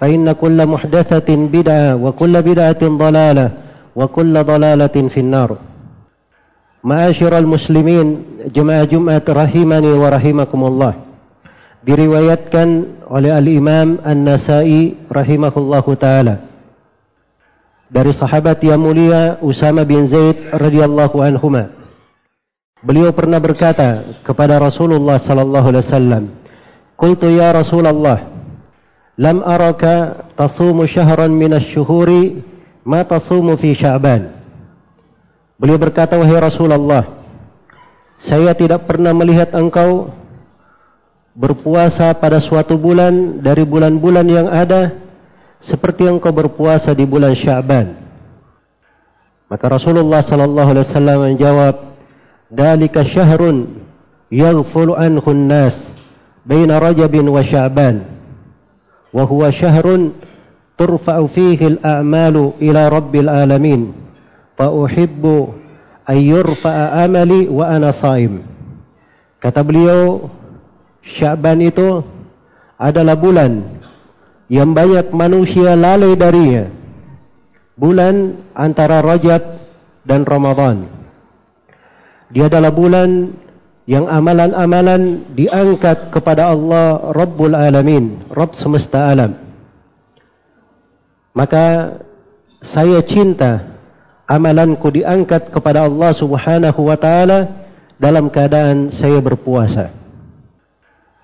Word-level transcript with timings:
فإن 0.00 0.32
كل 0.32 0.66
محدثة 0.66 1.28
بدعة 1.30 1.94
وكل 1.96 2.42
بدعة 2.42 2.82
ضلالة 2.82 3.50
وكل 3.96 4.34
ضلالة 4.44 4.96
في 5.08 5.20
النار 5.20 5.56
معاشر 6.84 7.38
المسلمين 7.38 8.22
جماعة 8.54 8.84
جمعة 8.84 9.22
رحمني 9.28 9.92
ورحمكم 9.92 10.60
الله 10.64 10.94
diriwayatkan 11.82 12.68
oleh 13.10 13.34
al-Imam 13.34 13.98
An-Nasai 14.06 14.94
rahimahullahu 15.10 15.98
taala 15.98 16.38
dari 17.90 18.14
sahabat 18.14 18.62
yang 18.62 18.78
mulia 18.78 19.36
Usama 19.42 19.82
bin 19.82 20.06
Zaid 20.06 20.38
radhiyallahu 20.54 21.18
anhuma 21.18 21.74
beliau 22.86 23.10
pernah 23.10 23.42
berkata 23.42 24.06
kepada 24.22 24.62
Rasulullah 24.62 25.18
sallallahu 25.18 25.74
alaihi 25.74 25.82
wasallam 25.82 26.24
qultu 26.94 27.34
ya 27.34 27.50
Rasulullah 27.50 28.22
lam 29.17 29.41
araka 29.41 30.29
tasumu 30.37 30.85
syahran 30.85 31.33
min 31.33 31.57
asy-syuhuri 31.57 32.45
ma 32.85 33.01
tasumu 33.03 33.57
fi 33.57 33.73
sya'ban 33.73 34.31
beliau 35.57 35.81
berkata 35.81 36.15
wahai 36.15 36.37
Rasulullah 36.37 37.03
saya 38.17 38.53
tidak 38.57 38.89
pernah 38.89 39.13
melihat 39.13 39.53
engkau 39.53 40.13
berpuasa 41.37 42.17
pada 42.17 42.41
suatu 42.41 42.73
bulan 42.81 43.45
dari 43.45 43.61
bulan-bulan 43.61 44.25
yang 44.25 44.47
ada 44.49 44.97
seperti 45.61 46.09
yang 46.09 46.17
kau 46.17 46.33
berpuasa 46.33 46.97
di 46.97 47.05
bulan 47.05 47.37
Syaban. 47.37 47.93
Maka 49.47 49.65
Rasulullah 49.69 50.25
sallallahu 50.25 50.69
alaihi 50.75 50.85
wasallam 50.89 51.17
menjawab, 51.23 51.75
"Dalika 52.51 53.05
syahrun 53.05 53.85
yaghfulu 54.33 54.97
anhu 54.97 55.29
an-nas 55.31 55.87
baina 56.43 56.81
Rajab 56.81 57.13
wa 57.15 57.39
Sya'ban, 57.45 58.16
turfa'u 60.77 61.25
fihi 61.25 61.79
al-a'malu 61.79 62.61
ila 62.61 62.93
Rabbil 62.93 63.29
alamin, 63.31 63.95
fa 64.53 64.69
uhibbu 64.69 65.57
an 66.05 66.17
yurfa'a 66.21 67.01
amali 67.01 67.49
wa 67.49 67.65
ana 67.65 67.89
sha'im." 67.89 68.45
Kata 69.41 69.65
beliau, 69.65 70.29
Syaban 71.07 71.63
itu 71.63 72.03
adalah 72.75 73.15
bulan 73.15 73.63
yang 74.51 74.75
banyak 74.75 75.15
manusia 75.15 75.79
lalai 75.79 76.19
darinya. 76.19 76.67
Bulan 77.79 78.35
antara 78.51 78.99
Rajab 78.99 79.39
dan 80.03 80.27
Ramadan. 80.27 80.89
Dia 82.27 82.51
adalah 82.51 82.75
bulan 82.75 83.31
yang 83.87 84.11
amalan-amalan 84.11 85.23
diangkat 85.31 86.11
kepada 86.11 86.51
Allah 86.51 87.15
Rabbul 87.15 87.55
Alamin, 87.55 88.19
Rabb 88.27 88.59
semesta 88.59 89.07
alam. 89.07 89.39
Maka 91.31 91.95
saya 92.59 92.99
cinta 92.99 93.63
amalanku 94.27 94.91
diangkat 94.91 95.55
kepada 95.55 95.87
Allah 95.87 96.11
Subhanahu 96.11 96.83
wa 96.83 96.99
taala 96.99 97.63
dalam 97.95 98.27
keadaan 98.27 98.91
saya 98.91 99.23
berpuasa. 99.23 99.95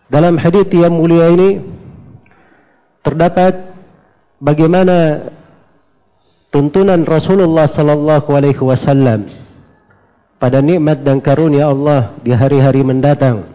Dalam 0.07 0.39
hadis 0.39 0.71
yang 0.71 0.95
mulia 0.95 1.35
ini 1.35 1.59
terdapat 3.03 3.75
bagaimana 4.39 5.27
tuntunan 6.47 7.03
Rasulullah 7.03 7.67
sallallahu 7.67 8.29
alaihi 8.31 8.63
wasallam 8.63 9.27
pada 10.43 10.59
nikmat 10.59 11.07
dan 11.07 11.23
karunia 11.23 11.71
Allah 11.71 12.19
di 12.19 12.35
hari-hari 12.35 12.83
mendatang 12.83 13.47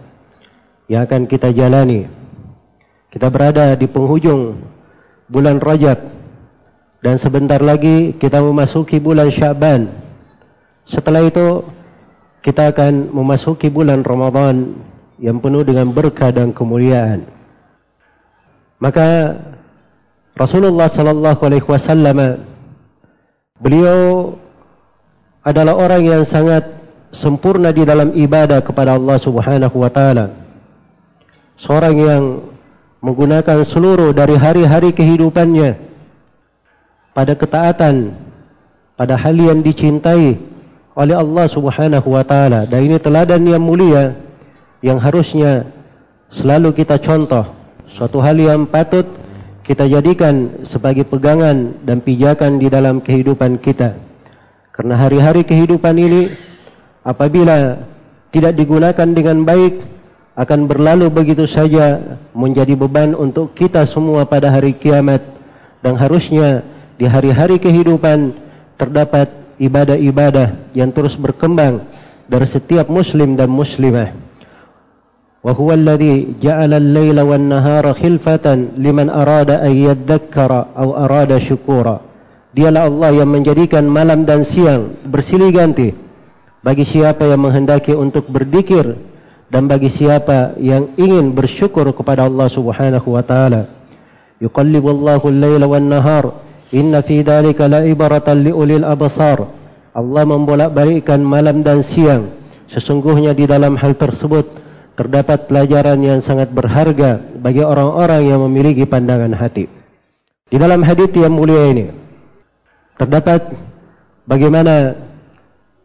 yang 0.88 1.04
akan 1.04 1.28
kita 1.28 1.52
jalani. 1.52 2.08
Kita 3.12 3.28
berada 3.28 3.76
di 3.76 3.84
penghujung 3.84 4.56
bulan 5.28 5.60
Rajab 5.60 6.00
dan 7.04 7.20
sebentar 7.20 7.60
lagi 7.60 8.16
kita 8.16 8.40
memasuki 8.40 8.96
bulan 8.96 9.28
Syaban. 9.28 9.92
Setelah 10.88 11.28
itu 11.28 11.60
kita 12.40 12.72
akan 12.72 13.12
memasuki 13.12 13.68
bulan 13.68 14.00
Ramadan 14.00 14.80
yang 15.20 15.44
penuh 15.44 15.68
dengan 15.68 15.92
berkah 15.92 16.32
dan 16.32 16.56
kemuliaan. 16.56 17.28
Maka 18.80 19.36
Rasulullah 20.32 20.88
sallallahu 20.88 21.40
alaihi 21.44 21.68
wasallam 21.68 22.48
beliau 23.60 24.32
adalah 25.44 25.76
orang 25.76 26.00
yang 26.08 26.24
sangat 26.24 26.77
sempurna 27.12 27.72
di 27.72 27.84
dalam 27.84 28.12
ibadah 28.12 28.60
kepada 28.60 28.96
Allah 28.96 29.16
Subhanahu 29.20 29.76
wa 29.80 29.90
taala. 29.90 30.34
Seorang 31.58 31.94
yang 31.98 32.24
menggunakan 33.02 33.64
seluruh 33.66 34.14
dari 34.14 34.38
hari-hari 34.38 34.94
kehidupannya 34.94 35.78
pada 37.14 37.34
ketaatan 37.34 38.14
pada 38.98 39.14
hal 39.14 39.38
yang 39.38 39.62
dicintai 39.62 40.38
oleh 40.98 41.14
Allah 41.14 41.46
Subhanahu 41.46 42.08
wa 42.10 42.24
taala. 42.26 42.66
Dan 42.66 42.90
ini 42.90 42.98
teladan 42.98 43.42
yang 43.46 43.62
mulia 43.62 44.18
yang 44.82 44.98
harusnya 44.98 45.66
selalu 46.30 46.74
kita 46.74 46.98
contoh 47.02 47.46
suatu 47.90 48.20
hal 48.20 48.36
yang 48.36 48.68
patut 48.68 49.06
kita 49.64 49.84
jadikan 49.88 50.64
sebagai 50.64 51.04
pegangan 51.04 51.76
dan 51.84 52.00
pijakan 52.04 52.60
di 52.60 52.68
dalam 52.68 53.00
kehidupan 53.00 53.58
kita 53.58 53.96
karena 54.70 54.94
hari-hari 54.94 55.42
kehidupan 55.42 55.96
ini 55.98 56.30
apabila 57.08 57.80
tidak 58.28 58.52
digunakan 58.52 59.08
dengan 59.08 59.40
baik 59.48 59.80
akan 60.36 60.68
berlalu 60.68 61.08
begitu 61.08 61.48
saja 61.48 62.20
menjadi 62.36 62.76
beban 62.76 63.16
untuk 63.16 63.56
kita 63.56 63.88
semua 63.88 64.28
pada 64.28 64.52
hari 64.52 64.76
kiamat. 64.76 65.24
Dan 65.78 65.94
harusnya 65.96 66.66
di 66.98 67.06
hari-hari 67.06 67.58
kehidupan 67.58 68.34
terdapat 68.76 69.30
ibadah-ibadah 69.58 70.74
yang 70.76 70.94
terus 70.94 71.18
berkembang 71.18 71.86
dari 72.30 72.46
setiap 72.46 72.86
muslim 72.86 73.34
dan 73.34 73.50
muslimah. 73.50 74.14
Wa 75.38 75.54
huwa 75.54 75.78
alladhi 75.78 76.34
ja'ala 76.42 76.82
al-laila 76.82 77.22
wan 77.22 77.46
nahara 77.46 77.94
khilfatan 77.94 78.78
liman 78.78 79.06
arada 79.06 79.62
an 79.62 79.70
yadhakkara 79.70 80.74
aw 80.74 80.88
arada 80.98 81.38
syukura. 81.38 82.02
Dialah 82.54 82.90
Allah 82.90 83.22
yang 83.22 83.30
menjadikan 83.30 83.86
malam 83.86 84.26
dan 84.26 84.42
siang 84.42 84.98
bersilih 85.06 85.54
ganti 85.54 86.07
bagi 86.62 86.84
siapa 86.84 87.26
yang 87.26 87.44
menghendaki 87.44 87.94
untuk 87.94 88.26
berzikir 88.26 88.98
dan 89.48 89.70
bagi 89.70 89.88
siapa 89.88 90.58
yang 90.60 90.92
ingin 90.98 91.32
bersyukur 91.32 91.88
kepada 91.94 92.26
Allah 92.26 92.48
Subhanahu 92.50 93.08
wa 93.14 93.22
taala. 93.24 93.70
Yuqallibu 94.38 94.92
Allahu 94.92 95.26
al-laila 95.34 95.66
wan 95.66 95.88
nahar 95.90 96.24
Inna 96.68 97.00
fi 97.00 97.24
dhalika 97.24 97.64
la 97.64 97.80
ibaratan 97.84 98.44
li 98.44 98.52
ulil 98.52 98.84
abasar. 98.84 99.40
Allah 99.96 100.22
membolak-balikkan 100.28 101.24
malam 101.24 101.64
dan 101.64 101.80
siang. 101.80 102.28
Sesungguhnya 102.68 103.32
di 103.32 103.48
dalam 103.48 103.80
hal 103.80 103.96
tersebut 103.96 104.44
terdapat 104.92 105.48
pelajaran 105.48 105.96
yang 106.04 106.20
sangat 106.20 106.52
berharga 106.52 107.24
bagi 107.40 107.64
orang-orang 107.64 108.28
yang 108.28 108.44
memiliki 108.44 108.84
pandangan 108.84 109.32
hati. 109.32 109.64
Di 110.52 110.56
dalam 110.60 110.84
hadis 110.84 111.08
yang 111.16 111.32
mulia 111.32 111.72
ini 111.72 111.88
terdapat 113.00 113.56
bagaimana 114.28 114.92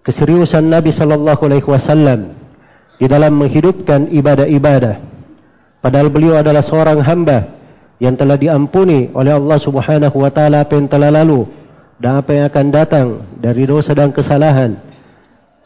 keseriusan 0.03 0.67
Nabi 0.67 0.91
sallallahu 0.91 1.41
alaihi 1.47 1.67
wasallam 1.67 2.35
di 2.99 3.07
dalam 3.07 3.39
menghidupkan 3.39 4.11
ibadah-ibadah. 4.11 4.99
Padahal 5.79 6.07
beliau 6.11 6.39
adalah 6.39 6.63
seorang 6.63 6.99
hamba 7.03 7.47
yang 8.03 8.19
telah 8.19 8.35
diampuni 8.35 9.11
oleh 9.15 9.31
Allah 9.35 9.59
Subhanahu 9.59 10.15
wa 10.19 10.31
taala 10.31 10.67
apa 10.67 10.75
yang 10.75 10.87
telah 10.91 11.11
lalu 11.11 11.47
dan 12.03 12.19
apa 12.19 12.31
yang 12.35 12.45
akan 12.51 12.67
datang 12.71 13.07
dari 13.39 13.63
dosa 13.63 13.95
dan 13.95 14.11
kesalahan. 14.11 14.75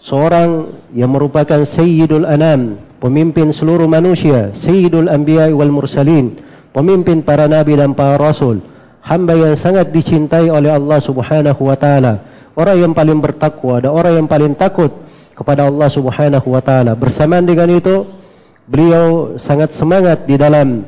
Seorang 0.02 0.70
yang 0.94 1.10
merupakan 1.10 1.66
sayyidul 1.66 2.30
anam, 2.30 2.78
pemimpin 3.02 3.50
seluruh 3.50 3.90
manusia, 3.90 4.54
sayyidul 4.54 5.10
anbiya 5.10 5.50
wal 5.50 5.74
mursalin, 5.74 6.38
pemimpin 6.78 7.26
para 7.26 7.50
nabi 7.50 7.74
dan 7.74 7.98
para 7.98 8.22
rasul, 8.22 8.62
hamba 9.02 9.34
yang 9.34 9.58
sangat 9.58 9.90
dicintai 9.90 10.54
oleh 10.54 10.70
Allah 10.70 11.02
Subhanahu 11.02 11.62
wa 11.66 11.74
taala, 11.74 12.27
orang 12.58 12.78
yang 12.82 12.94
paling 12.98 13.22
bertakwa 13.22 13.78
dan 13.78 13.94
orang 13.94 14.14
yang 14.18 14.28
paling 14.28 14.58
takut 14.58 14.90
kepada 15.38 15.70
Allah 15.70 15.90
Subhanahu 15.94 16.48
wa 16.50 16.62
taala. 16.66 16.98
Bersamaan 16.98 17.46
dengan 17.46 17.70
itu, 17.70 18.10
beliau 18.66 19.38
sangat 19.38 19.78
semangat 19.78 20.26
di 20.26 20.36
dalam 20.42 20.82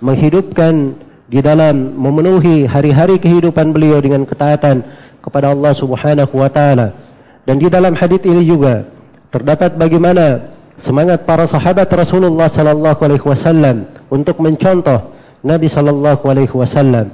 menghidupkan 0.00 0.96
di 1.28 1.40
dalam 1.40 1.96
memenuhi 1.96 2.64
hari-hari 2.68 3.20
kehidupan 3.20 3.72
beliau 3.72 4.00
dengan 4.00 4.24
ketaatan 4.24 4.84
kepada 5.20 5.52
Allah 5.52 5.72
Subhanahu 5.76 6.34
wa 6.34 6.48
taala. 6.48 6.96
Dan 7.44 7.60
di 7.60 7.68
dalam 7.68 7.92
hadis 7.92 8.24
ini 8.24 8.48
juga 8.48 8.88
terdapat 9.28 9.76
bagaimana 9.76 10.52
semangat 10.80 11.28
para 11.28 11.44
sahabat 11.44 11.88
Rasulullah 11.92 12.48
sallallahu 12.48 13.00
alaihi 13.04 13.24
wasallam 13.24 13.84
untuk 14.08 14.40
mencontoh 14.40 15.12
Nabi 15.44 15.68
sallallahu 15.68 16.24
alaihi 16.24 16.52
wasallam. 16.56 17.12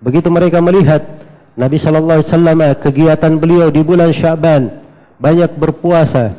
Begitu 0.00 0.28
mereka 0.32 0.60
melihat 0.64 1.19
Nabi 1.58 1.76
sallallahu 1.78 2.22
alaihi 2.22 2.30
wasallam 2.30 2.60
kegiatan 2.78 3.32
beliau 3.38 3.68
di 3.74 3.82
bulan 3.82 4.14
Syaban 4.14 4.70
banyak 5.18 5.50
berpuasa 5.58 6.38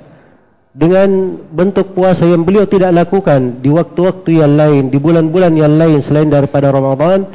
dengan 0.71 1.35
bentuk 1.51 1.91
puasa 1.91 2.23
yang 2.23 2.47
beliau 2.47 2.63
tidak 2.63 2.95
lakukan 2.95 3.59
di 3.59 3.67
waktu-waktu 3.67 4.39
yang 4.39 4.55
lain, 4.55 4.87
di 4.87 4.95
bulan-bulan 4.95 5.51
yang 5.51 5.75
lain 5.75 5.99
selain 5.99 6.31
daripada 6.31 6.71
Ramadan, 6.71 7.27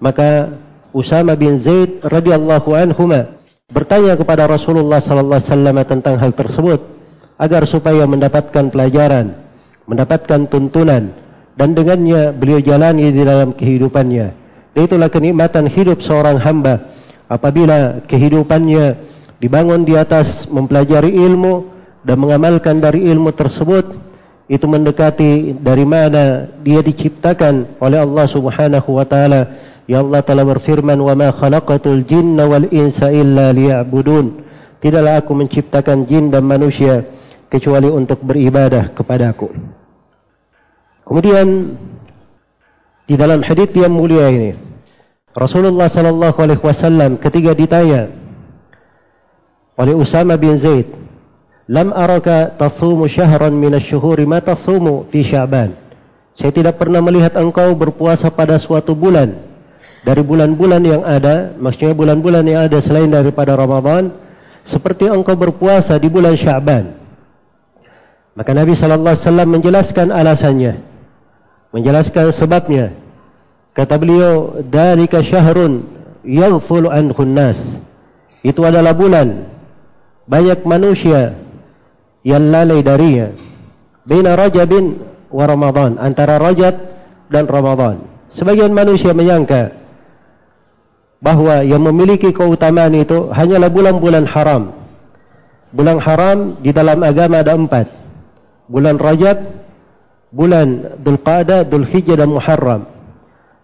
maka 0.00 0.56
Usama 0.96 1.36
bin 1.36 1.60
Zaid 1.60 2.00
radhiyallahu 2.00 2.72
anhu 2.72 3.12
bertanya 3.68 4.16
kepada 4.16 4.48
Rasulullah 4.48 5.04
sallallahu 5.04 5.36
alaihi 5.36 5.52
wasallam 5.52 5.76
tentang 5.84 6.16
hal 6.16 6.32
tersebut 6.32 6.80
agar 7.36 7.68
supaya 7.68 8.08
mendapatkan 8.08 8.72
pelajaran, 8.72 9.36
mendapatkan 9.84 10.48
tuntunan 10.48 11.12
dan 11.60 11.68
dengannya 11.76 12.32
beliau 12.32 12.64
jalani 12.64 13.12
di 13.12 13.20
dalam 13.20 13.52
kehidupannya. 13.52 14.32
Itulah 14.72 15.12
kenikmatan 15.12 15.68
hidup 15.68 16.00
seorang 16.00 16.40
hamba 16.40 16.97
apabila 17.28 18.02
kehidupannya 18.08 18.96
dibangun 19.38 19.86
di 19.86 19.94
atas 19.94 20.48
mempelajari 20.50 21.14
ilmu 21.14 21.70
dan 22.02 22.16
mengamalkan 22.18 22.82
dari 22.82 23.06
ilmu 23.06 23.30
tersebut 23.30 23.94
itu 24.48 24.64
mendekati 24.64 25.54
dari 25.60 25.84
mana 25.84 26.48
dia 26.64 26.80
diciptakan 26.80 27.78
oleh 27.78 28.00
Allah 28.00 28.26
Subhanahu 28.26 28.96
wa 28.96 29.04
taala. 29.04 29.68
Ya 29.88 30.04
Allah 30.04 30.20
telah 30.20 30.44
berfirman 30.44 31.00
wa 31.00 31.16
ma 31.16 31.28
khalaqatul 31.32 32.04
jinna 32.04 32.44
wal 32.44 32.68
insa 32.72 33.08
illa 33.08 33.52
liya'budun. 33.52 34.44
Tidaklah 34.80 35.20
aku 35.20 35.32
menciptakan 35.32 36.04
jin 36.04 36.28
dan 36.28 36.44
manusia 36.44 37.08
kecuali 37.48 37.88
untuk 37.88 38.20
beribadah 38.20 38.92
kepadaku 38.92 39.48
kemudian 41.08 41.72
di 43.08 43.16
dalam 43.16 43.40
hadis 43.40 43.72
yang 43.72 43.96
mulia 43.96 44.28
ini 44.28 44.52
Rasulullah 45.38 45.86
sallallahu 45.86 46.34
alaihi 46.42 46.58
wasallam 46.58 47.14
ketika 47.14 47.54
ditanya 47.54 48.10
oleh 49.78 49.94
Usama 49.94 50.34
bin 50.34 50.58
Zaid 50.58 50.90
lam 51.70 51.94
araka 51.94 52.50
tasumu 52.58 53.06
syahran 53.06 53.54
min 53.54 53.70
asy-syuhuri 53.78 54.26
ma 54.26 54.42
tasumu 54.42 55.06
fi 55.14 55.22
sya'ban? 55.22 55.78
Saya 56.34 56.50
tidak 56.50 56.82
pernah 56.82 56.98
melihat 56.98 57.38
engkau 57.38 57.70
berpuasa 57.78 58.30
pada 58.34 58.58
suatu 58.58 58.98
bulan. 58.98 59.38
Dari 60.02 60.22
bulan-bulan 60.22 60.82
yang 60.82 61.02
ada 61.02 61.54
maksudnya 61.58 61.94
bulan-bulan 61.94 62.46
yang 62.46 62.66
ada 62.66 62.78
selain 62.82 63.10
daripada 63.10 63.54
Ramadan 63.54 64.14
seperti 64.66 65.06
engkau 65.06 65.38
berpuasa 65.38 65.98
di 66.02 66.10
bulan 66.10 66.34
Sya'ban. 66.34 66.98
Maka 68.34 68.50
Nabi 68.54 68.74
sallallahu 68.74 69.14
alaihi 69.14 69.26
wasallam 69.26 69.48
menjelaskan 69.54 70.06
alasannya 70.14 70.74
menjelaskan 71.74 72.32
sebabnya 72.32 72.94
kata 73.78 73.94
beliau 73.94 74.58
dalika 74.66 75.22
syahrun 75.22 75.86
yaghfulu 76.26 76.90
anhu 76.90 77.22
nas 77.22 77.78
itu 78.42 78.58
adalah 78.66 78.90
bulan. 78.90 79.46
Banyak 80.28 80.66
manusia 80.68 81.38
yang 82.26 82.50
lalai 82.52 82.84
darinya. 82.84 83.32
Bina 84.04 84.34
rajabin 84.34 84.98
wa 85.30 85.44
ramadan 85.46 85.96
antara 85.96 86.36
rajab 86.42 86.74
dan 87.30 87.46
ramadan. 87.46 88.02
Sebagian 88.34 88.74
manusia 88.74 89.16
menyangka 89.16 89.72
bahawa 91.22 91.64
yang 91.64 91.80
memiliki 91.80 92.34
keutamaan 92.34 92.92
itu 92.98 93.30
hanyalah 93.32 93.70
bulan-bulan 93.72 94.26
haram. 94.28 94.74
Bulan 95.72 96.02
haram 96.02 96.60
di 96.60 96.74
dalam 96.74 97.00
agama 97.00 97.40
ada 97.40 97.56
empat. 97.56 97.88
Bulan 98.68 99.00
rajab 99.00 99.48
bulan 100.28 101.00
dulqa'dah 101.00 101.64
dulhijjah 101.64 102.20
dan 102.20 102.28
muharram 102.28 102.97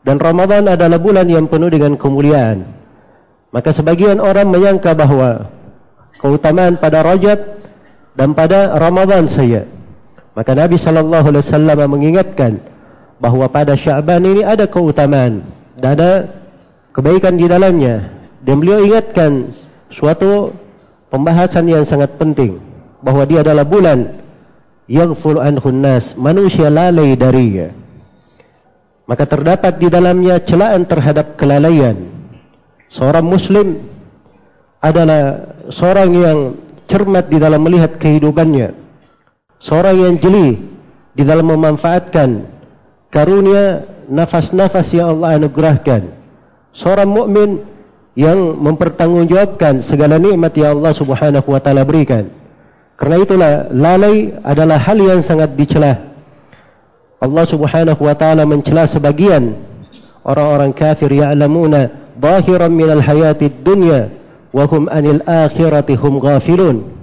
dan 0.05 0.21
ramadan 0.21 0.69
adalah 0.69 1.01
bulan 1.01 1.27
yang 1.27 1.49
penuh 1.49 1.73
dengan 1.73 1.97
kemuliaan 1.97 2.75
maka 3.55 3.71
sebagian 3.71 4.19
orang 4.19 4.51
menyangka 4.51 4.99
bahawa 4.99 5.47
keutamaan 6.19 6.75
pada 6.75 7.07
Rajab 7.07 7.39
dan 8.19 8.35
pada 8.35 8.75
Ramadan 8.75 9.31
saja. 9.31 9.71
Maka 10.35 10.59
Nabi 10.59 10.75
sallallahu 10.75 11.31
alaihi 11.31 11.45
wasallam 11.47 11.79
mengingatkan 11.87 12.59
bahawa 13.23 13.47
pada 13.47 13.79
Syaban 13.79 14.27
ini 14.27 14.43
ada 14.43 14.67
keutamaan 14.67 15.47
dan 15.79 15.95
ada 15.95 16.11
kebaikan 16.91 17.39
di 17.39 17.47
dalamnya. 17.47 18.11
Dan 18.43 18.59
beliau 18.59 18.83
ingatkan 18.83 19.55
suatu 19.95 20.51
pembahasan 21.15 21.71
yang 21.71 21.87
sangat 21.87 22.19
penting 22.19 22.59
bahawa 23.07 23.23
dia 23.23 23.47
adalah 23.47 23.63
bulan 23.63 24.19
yaghful 24.91 25.39
anhun 25.39 25.79
nas, 25.79 26.19
manusia 26.19 26.75
lalai 26.75 27.15
darinya. 27.15 27.71
Maka 29.05 29.29
terdapat 29.29 29.77
di 29.77 29.93
dalamnya 29.93 30.41
celaan 30.41 30.89
terhadap 30.89 31.37
kelalaian. 31.37 32.09
Seorang 32.89 33.27
muslim 33.27 33.85
adalah 34.81 35.45
seorang 35.69 36.11
yang 36.15 36.39
cermat 36.89 37.29
di 37.29 37.37
dalam 37.37 37.61
melihat 37.61 38.01
kehidupannya. 38.01 38.73
Seorang 39.61 39.97
yang 39.97 40.15
jeli 40.21 40.61
di 41.13 41.23
dalam 41.25 41.49
memanfaatkan 41.49 42.49
karunia 43.13 43.85
nafas-nafas 44.09 44.93
yang 44.93 45.19
Allah 45.19 45.41
anugerahkan. 45.41 46.09
Seorang 46.73 47.09
mukmin 47.09 47.51
yang 48.15 48.57
mempertanggungjawabkan 48.63 49.83
segala 49.83 50.23
nikmat 50.23 50.55
yang 50.55 50.81
Allah 50.81 50.95
Subhanahu 50.95 51.49
wa 51.51 51.61
taala 51.61 51.83
berikan. 51.83 52.31
Karena 52.95 53.17
itulah 53.19 53.53
lalai 53.75 54.33
adalah 54.47 54.79
hal 54.79 54.99
yang 55.03 55.21
sangat 55.21 55.59
dicela. 55.59 56.14
Allah 57.23 57.45
Subhanahu 57.47 58.01
wa 58.03 58.15
taala 58.17 58.45
mencela 58.45 58.87
sebagian 58.87 59.55
orang-orang 60.25 60.73
kafir 60.75 61.11
ya'lamuna 61.13 61.93
zahiran 62.19 62.73
minal 62.73 63.03
hayatid 63.03 63.63
dunya 63.63 64.11
wahum 64.55 64.87
anil 64.91 65.21
akhirati 65.27 65.99
hum 65.99 66.23
ghafilun. 66.23 66.95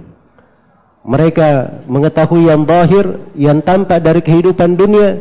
Mereka 1.02 1.82
mengetahui 1.90 2.46
yang 2.46 2.62
zahir 2.62 3.18
yang 3.34 3.58
tampak 3.58 3.98
dari 3.98 4.22
kehidupan 4.22 4.78
dunia 4.78 5.18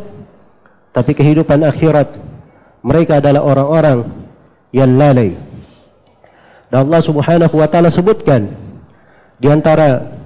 tapi 0.94 1.18
kehidupan 1.18 1.66
akhirat 1.66 2.20
mereka 2.86 3.18
adalah 3.18 3.42
orang-orang 3.42 4.00
yang 4.70 4.94
lalai. 5.00 5.34
Dan 6.72 6.88
Allah 6.88 7.02
Subhanahu 7.04 7.56
wa 7.58 7.68
taala 7.68 7.90
sebutkan 7.92 8.54
di 9.42 9.50
antara 9.50 10.22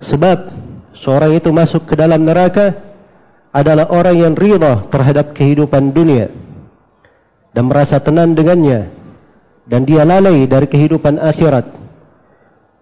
sebab 0.00 0.50
seorang 0.98 1.36
itu 1.36 1.52
masuk 1.52 1.84
ke 1.86 1.94
dalam 1.94 2.24
neraka 2.24 2.74
adalah 3.54 3.86
orang 3.94 4.18
yang 4.18 4.34
ridha 4.34 4.82
terhadap 4.90 5.30
kehidupan 5.30 5.94
dunia 5.94 6.26
dan 7.54 7.70
merasa 7.70 8.02
tenang 8.02 8.34
dengannya 8.34 8.90
dan 9.70 9.86
dia 9.86 10.02
lalai 10.02 10.44
dari 10.50 10.66
kehidupan 10.66 11.22
akhirat. 11.22 11.70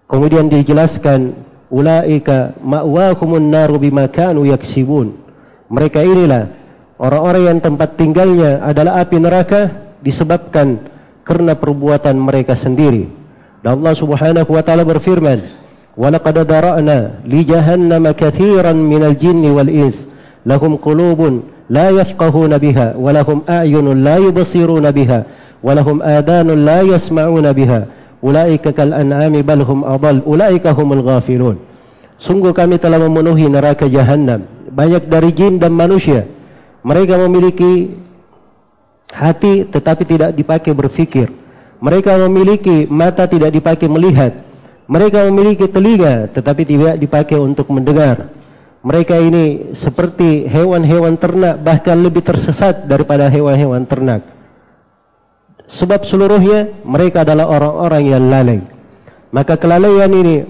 Kemudian 0.09 0.49
dijelaskan 0.49 1.37
ulaika 1.69 2.57
ma'wahumun 2.65 3.53
naru 3.53 3.77
bima 3.77 4.09
kanu 4.09 4.49
yaksibun. 4.49 5.21
Mereka 5.69 6.01
inilah 6.01 6.49
orang-orang 6.97 7.53
yang 7.53 7.59
tempat 7.61 8.01
tinggalnya 8.01 8.65
adalah 8.65 9.05
api 9.05 9.17
neraka 9.21 9.61
disebabkan 10.01 10.89
karena 11.29 11.53
perbuatan 11.53 12.17
mereka 12.17 12.57
sendiri. 12.57 13.13
Dan 13.61 13.79
Allah 13.79 13.95
Subhanahu 13.95 14.51
wa 14.53 14.63
taala 14.65 14.89
berfirman, 14.89 15.39
"Wa 15.95 16.09
laqad 16.09 16.45
dara'na 16.49 17.23
li 17.29 17.45
jahannama 17.45 18.17
katsiran 18.17 18.77
minal 18.77 19.15
jinni 19.15 19.49
wal 19.53 19.71
ins 19.71 20.12
lahum 20.47 20.79
qulubun 20.79 21.47
la 21.71 21.91
yafqahuna 21.91 22.59
biha 22.59 22.99
wa 22.99 23.11
lahum 23.15 23.43
a'yunun 23.47 24.03
la 24.03 24.19
yubsiruna 24.19 24.91
biha 24.93 25.25
wa 25.63 25.73
lahum 25.75 26.03
adanun 26.03 26.65
la 26.65 26.83
yasma'una 26.83 27.55
biha 27.55 27.81
ulaika 28.23 28.75
kal 28.75 28.93
an'ami 28.93 29.43
bal 29.43 29.63
hum 29.63 29.87
adall 29.87 30.23
ulaika 30.27 30.75
humul 30.75 31.03
ghafilun." 31.03 31.57
Sungguh 32.23 32.55
kami 32.55 32.79
telah 32.79 33.03
memenuhi 33.03 33.51
neraka 33.51 33.91
jahannam 33.91 34.47
banyak 34.73 35.07
dari 35.07 35.31
jin 35.37 35.61
dan 35.61 35.77
manusia. 35.77 36.25
Mereka 36.83 37.15
memiliki 37.29 37.93
hati 39.13 39.69
tetapi 39.69 40.03
tidak 40.09 40.31
dipakai 40.33 40.73
berfikir. 40.73 41.29
Mereka 41.83 42.17
memiliki 42.27 42.89
mata 42.89 43.29
tidak 43.29 43.53
dipakai 43.53 43.87
melihat. 43.87 44.33
Mereka 44.89 45.29
memiliki 45.31 45.69
telinga 45.69 46.33
tetapi 46.33 46.63
tidak 46.65 46.95
dipakai 46.99 47.39
untuk 47.39 47.69
mendengar. 47.71 48.33
Mereka 48.83 49.15
ini 49.15 49.75
seperti 49.79 50.51
hewan-hewan 50.51 51.15
ternak 51.15 51.63
bahkan 51.63 51.95
lebih 52.03 52.27
tersesat 52.27 52.91
daripada 52.91 53.31
hewan-hewan 53.31 53.87
ternak. 53.87 54.27
Sebab 55.71 56.03
seluruhnya 56.03 56.83
mereka 56.83 57.23
adalah 57.23 57.47
orang-orang 57.47 58.03
yang 58.11 58.25
lalai. 58.27 58.61
Maka 59.31 59.55
kelalaian 59.55 60.11
ini 60.11 60.45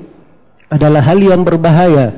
adalah 0.73 1.05
hal 1.05 1.21
yang 1.21 1.45
berbahaya 1.45 2.17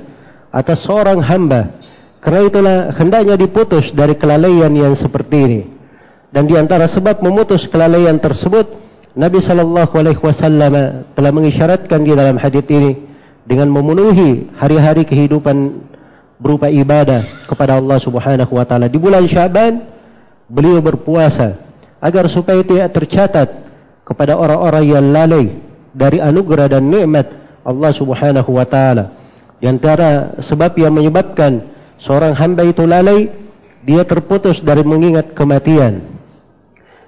atas 0.54 0.86
seorang 0.86 1.18
hamba. 1.18 1.74
Kerana 2.22 2.46
itulah 2.46 2.76
hendaknya 2.94 3.34
diputus 3.34 3.90
dari 3.90 4.14
kelalaian 4.14 4.70
yang 4.70 4.94
seperti 4.94 5.36
ini. 5.36 5.60
Dan 6.30 6.46
di 6.46 6.54
antara 6.54 6.86
sebab 6.86 7.20
memutus 7.20 7.66
kelalaian 7.66 8.16
tersebut, 8.22 8.70
Nabi 9.18 9.38
sallallahu 9.42 9.94
alaihi 9.98 10.18
wasallam 10.22 11.04
telah 11.14 11.30
mengisyaratkan 11.34 12.06
di 12.06 12.10
dalam 12.14 12.38
hadis 12.38 12.66
ini 12.70 12.98
dengan 13.44 13.68
memenuhi 13.70 14.50
hari-hari 14.56 15.04
kehidupan 15.04 15.84
berupa 16.38 16.66
ibadah 16.70 17.22
kepada 17.46 17.78
Allah 17.78 17.98
Subhanahu 18.02 18.52
wa 18.54 18.64
taala. 18.66 18.90
Di 18.90 18.98
bulan 18.98 19.26
Syaban 19.26 19.82
beliau 20.50 20.82
berpuasa 20.82 21.58
agar 22.02 22.26
supaya 22.28 22.60
tidak 22.66 22.92
tercatat 22.92 23.48
kepada 24.04 24.36
orang-orang 24.36 24.84
yang 24.84 25.06
lalai 25.14 25.46
dari 25.94 26.18
anugerah 26.20 26.76
dan 26.76 26.84
nikmat 26.90 27.32
Allah 27.64 27.92
Subhanahu 27.94 28.50
wa 28.50 28.66
taala. 28.66 29.14
Di 29.62 29.70
antara 29.70 30.36
sebab 30.42 30.76
yang 30.76 30.92
menyebabkan 30.92 31.64
seorang 32.02 32.36
hamba 32.36 32.66
itu 32.68 32.84
lalai 32.84 33.32
dia 33.86 34.04
terputus 34.04 34.60
dari 34.60 34.84
mengingat 34.84 35.32
kematian. 35.32 36.04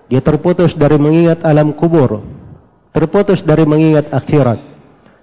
Dia 0.06 0.22
terputus 0.22 0.78
dari 0.78 0.96
mengingat 0.96 1.42
alam 1.42 1.74
kubur. 1.74 2.22
Terputus 2.94 3.42
dari 3.42 3.66
mengingat 3.66 4.08
akhirat. 4.08 4.62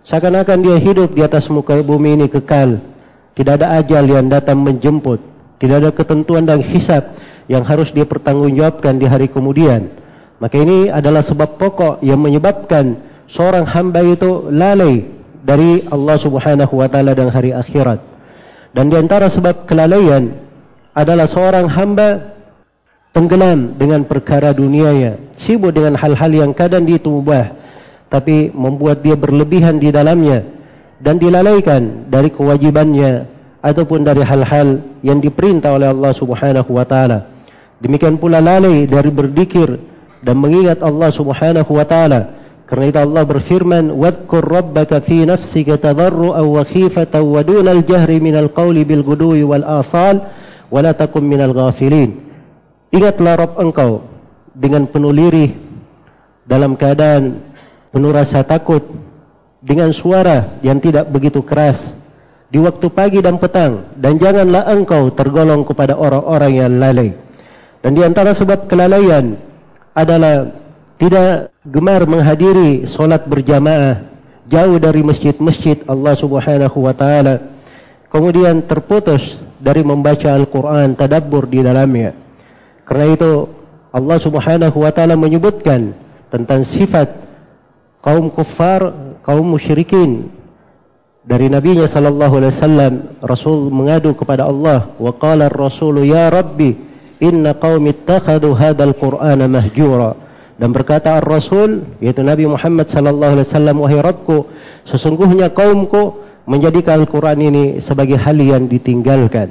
Seakan-akan 0.03 0.59
dia 0.59 0.77
hidup 0.77 1.15
di 1.15 1.23
atas 1.23 1.47
muka 1.47 1.79
bumi 1.79 2.19
ini 2.19 2.27
kekal 2.27 2.92
tidak 3.33 3.61
ada 3.61 3.81
ajal 3.81 4.05
yang 4.05 4.29
datang 4.29 4.61
menjemput. 4.61 5.17
Tidak 5.57 5.77
ada 5.81 5.89
ketentuan 5.89 6.45
dan 6.45 6.61
hisab 6.61 7.17
yang 7.49 7.65
harus 7.65 7.89
dia 7.89 8.05
pertanggungjawabkan 8.05 9.01
di 9.01 9.09
hari 9.09 9.25
kemudian. 9.25 9.89
Maka 10.37 10.59
ini 10.61 10.91
adalah 10.91 11.25
sebab 11.25 11.57
pokok 11.57 12.05
yang 12.05 12.21
menyebabkan 12.21 12.99
seorang 13.31 13.65
hamba 13.65 14.05
itu 14.05 14.53
lalai 14.53 15.07
dari 15.41 15.81
Allah 15.89 16.17
subhanahu 16.19 16.73
wa 16.77 16.87
ta'ala 16.91 17.17
dan 17.17 17.33
hari 17.33 17.55
akhirat. 17.55 17.99
Dan 18.73 18.89
di 18.89 18.95
antara 18.97 19.29
sebab 19.29 19.65
kelalaian 19.65 20.33
adalah 20.93 21.25
seorang 21.25 21.65
hamba 21.69 22.37
tenggelam 23.13 23.77
dengan 23.77 24.05
perkara 24.05 24.53
dunianya, 24.53 25.17
sibuk 25.37 25.73
dengan 25.73 25.97
hal-hal 25.97 26.29
yang 26.33 26.51
kadang 26.53 26.85
itu 26.89 27.09
mubah, 27.09 27.53
tapi 28.09 28.53
membuat 28.53 29.01
dia 29.01 29.17
berlebihan 29.17 29.77
di 29.77 29.89
dalamnya 29.89 30.62
dan 31.03 31.19
dilalaikan 31.19 32.07
dari 32.07 32.31
kewajibannya 32.31 33.27
ataupun 33.59 34.07
dari 34.07 34.23
hal-hal 34.23 34.79
yang 35.03 35.19
diperintah 35.19 35.75
oleh 35.75 35.91
Allah 35.91 36.15
Subhanahu 36.15 36.71
wa 36.71 36.87
taala. 36.87 37.27
Demikian 37.83 38.15
pula 38.15 38.39
lalai 38.39 38.87
dari 38.87 39.11
berzikir 39.11 39.75
dan 40.23 40.39
mengingat 40.39 40.79
Allah 40.79 41.11
Subhanahu 41.11 41.71
wa 41.75 41.83
taala. 41.83 42.39
Karena 42.63 42.87
itu 42.87 42.99
Allah 43.03 43.23
berfirman, 43.27 43.91
"Wadhkur 43.91 44.47
rabbaka 44.47 45.03
fi 45.03 45.27
nafsika 45.27 45.75
tadarruan 45.75 46.47
wa 46.47 46.63
khifatan 46.63 47.27
wa 47.27 47.43
dunal 47.43 47.83
jahri 47.83 48.23
minal 48.23 48.47
qawli 48.47 48.87
bil 48.87 49.03
ghudwi 49.03 49.43
wal 49.43 49.67
asal 49.67 50.23
wa 50.71 50.79
la 50.79 50.95
takun 50.95 51.27
minal 51.27 51.51
ghafilin." 51.51 52.23
Ingatlah 52.95 53.43
Rabb 53.43 53.59
engkau 53.59 54.07
dengan 54.55 54.87
penuh 54.87 55.11
lirih 55.11 55.51
dalam 56.47 56.79
keadaan 56.79 57.43
penuh 57.91 58.11
rasa 58.15 58.47
takut 58.47 58.85
dengan 59.63 59.95
suara 59.95 60.59
yang 60.59 60.83
tidak 60.83 61.07
begitu 61.07 61.39
keras 61.39 61.95
di 62.51 62.59
waktu 62.59 62.85
pagi 62.91 63.23
dan 63.23 63.39
petang 63.39 63.95
dan 63.95 64.19
janganlah 64.19 64.67
engkau 64.67 65.07
tergolong 65.15 65.63
kepada 65.63 65.95
orang-orang 65.95 66.51
yang 66.53 66.75
lalai. 66.75 67.15
Dan 67.79 67.95
di 67.95 68.03
antara 68.03 68.35
sebab 68.35 68.67
kelalaian 68.67 69.39
adalah 69.95 70.51
tidak 70.99 71.55
gemar 71.63 72.03
menghadiri 72.05 72.85
solat 72.85 73.23
berjamaah 73.25 74.03
jauh 74.47 74.77
dari 74.79 75.01
masjid-masjid 75.01 75.79
Allah 75.87 76.13
Subhanahu 76.15 76.77
wa 76.83 76.93
taala. 76.93 77.55
Kemudian 78.11 78.61
terputus 78.69 79.39
dari 79.57 79.81
membaca 79.81 80.29
Al-Qur'an 80.35 80.93
tadabbur 80.93 81.49
di 81.49 81.63
dalamnya. 81.65 82.13
Karena 82.85 83.05
itu 83.09 83.31
Allah 83.89 84.17
Subhanahu 84.19 84.77
wa 84.77 84.91
taala 84.93 85.17
menyebutkan 85.17 85.95
tentang 86.29 86.61
sifat 86.67 87.09
kaum 88.03 88.27
kufar, 88.29 89.12
kaum 89.23 89.55
musyrikin 89.55 90.29
dari 91.23 91.47
nabinya 91.47 91.87
sallallahu 91.87 92.43
alaihi 92.43 92.53
wasallam 92.53 92.93
Rasul 93.23 93.71
mengadu 93.71 94.11
kepada 94.11 94.43
Allah 94.45 94.91
wa 94.99 95.15
qala 95.15 95.47
ar-rasul 95.47 96.03
ya 96.03 96.27
rabbi 96.27 96.75
inna 97.23 97.55
qaumi 97.55 97.95
ittakhadhu 97.95 98.51
hadzal 98.51 98.91
qur'ana 98.91 99.47
mahjura. 99.47 100.19
Dan 100.59 100.69
berkata 100.69 101.17
ar-rasul 101.17 101.87
yaitu 102.03 102.21
Nabi 102.21 102.45
Muhammad 102.45 102.91
sallallahu 102.91 103.39
alaihi 103.39 103.47
wasallam 103.47 103.75
wahai 103.79 103.99
rabbku 104.03 104.51
sesungguhnya 104.85 105.49
kaumku 105.55 106.23
menjadikan 106.43 106.99
Al-Qur'an 106.99 107.39
ini 107.39 107.79
sebagai 107.79 108.19
hal 108.19 108.35
yang 108.37 108.67
ditinggalkan. 108.67 109.49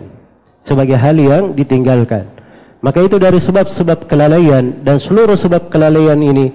Sebagai 0.63 0.95
hal 0.95 1.17
yang 1.19 1.57
ditinggalkan. 1.57 2.29
Maka 2.85 3.03
itu 3.03 3.17
dari 3.17 3.39
sebab-sebab 3.39 4.11
kelalaian 4.11 4.83
dan 4.85 4.99
seluruh 4.99 5.39
sebab 5.39 5.71
kelalaian 5.71 6.19
ini 6.19 6.51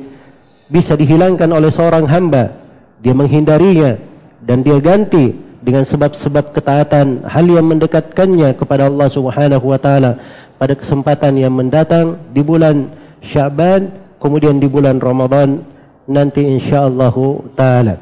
bisa 0.68 0.94
dihilangkan 1.00 1.48
oleh 1.50 1.72
seorang 1.72 2.06
hamba. 2.06 2.67
Dia 3.02 3.14
menghindarinya 3.14 3.98
dan 4.42 4.66
dia 4.66 4.82
ganti 4.82 5.36
dengan 5.62 5.84
sebab-sebab 5.84 6.56
ketaatan 6.56 7.28
hal 7.28 7.46
yang 7.46 7.68
mendekatkannya 7.68 8.56
kepada 8.56 8.88
Allah 8.88 9.10
Subhanahu 9.12 9.66
wa 9.68 9.80
taala 9.82 10.18
pada 10.58 10.74
kesempatan 10.74 11.38
yang 11.38 11.54
mendatang 11.54 12.18
di 12.34 12.42
bulan 12.42 12.90
Syaban 13.22 13.92
kemudian 14.22 14.58
di 14.58 14.70
bulan 14.70 14.98
Ramadan 15.02 15.62
nanti 16.08 16.46
insyaallah 16.48 17.16
taala. 17.54 17.96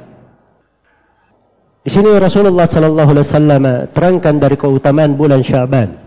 Di 1.86 1.94
sini 1.94 2.10
Rasulullah 2.18 2.66
sallallahu 2.66 3.10
alaihi 3.14 3.26
wasallam 3.30 3.64
terangkan 3.94 4.36
dari 4.42 4.58
keutamaan 4.58 5.14
bulan 5.14 5.46
Syaban. 5.46 6.02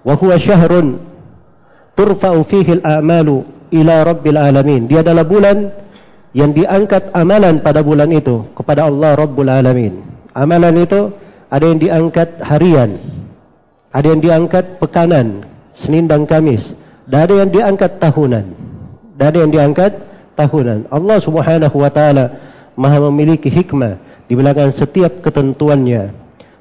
Wa 0.00 0.16
huwa 0.16 0.40
syahrun 0.40 0.96
turfa'u 1.92 2.40
fihi 2.48 2.80
al-a'malu 2.80 3.44
ila 3.68 3.94
rabbil 4.04 4.40
alamin. 4.40 4.88
Dia 4.88 5.04
adalah 5.04 5.28
bulan 5.28 5.68
yang 6.30 6.54
diangkat 6.54 7.10
amalan 7.10 7.58
pada 7.58 7.82
bulan 7.82 8.10
itu 8.14 8.46
kepada 8.54 8.86
Allah 8.86 9.18
Rabbul 9.18 9.50
Alamin. 9.50 10.02
Amalan 10.30 10.86
itu 10.86 11.10
ada 11.50 11.64
yang 11.66 11.82
diangkat 11.82 12.38
harian, 12.38 13.02
ada 13.90 14.06
yang 14.06 14.22
diangkat 14.22 14.78
pekanan, 14.78 15.42
Senin 15.74 16.06
dan 16.06 16.22
Kamis, 16.30 16.70
dan 17.10 17.26
ada 17.26 17.34
yang 17.42 17.50
diangkat 17.50 17.98
tahunan. 17.98 18.46
Dan 19.18 19.24
ada 19.26 19.38
yang 19.42 19.52
diangkat 19.52 19.92
tahunan. 20.38 20.88
Allah 20.88 21.18
Subhanahu 21.18 21.76
wa 21.76 21.90
taala 21.90 22.38
Maha 22.78 23.02
memiliki 23.10 23.50
hikmah 23.50 23.98
di 24.30 24.38
belakang 24.38 24.70
setiap 24.70 25.20
ketentuannya. 25.20 26.14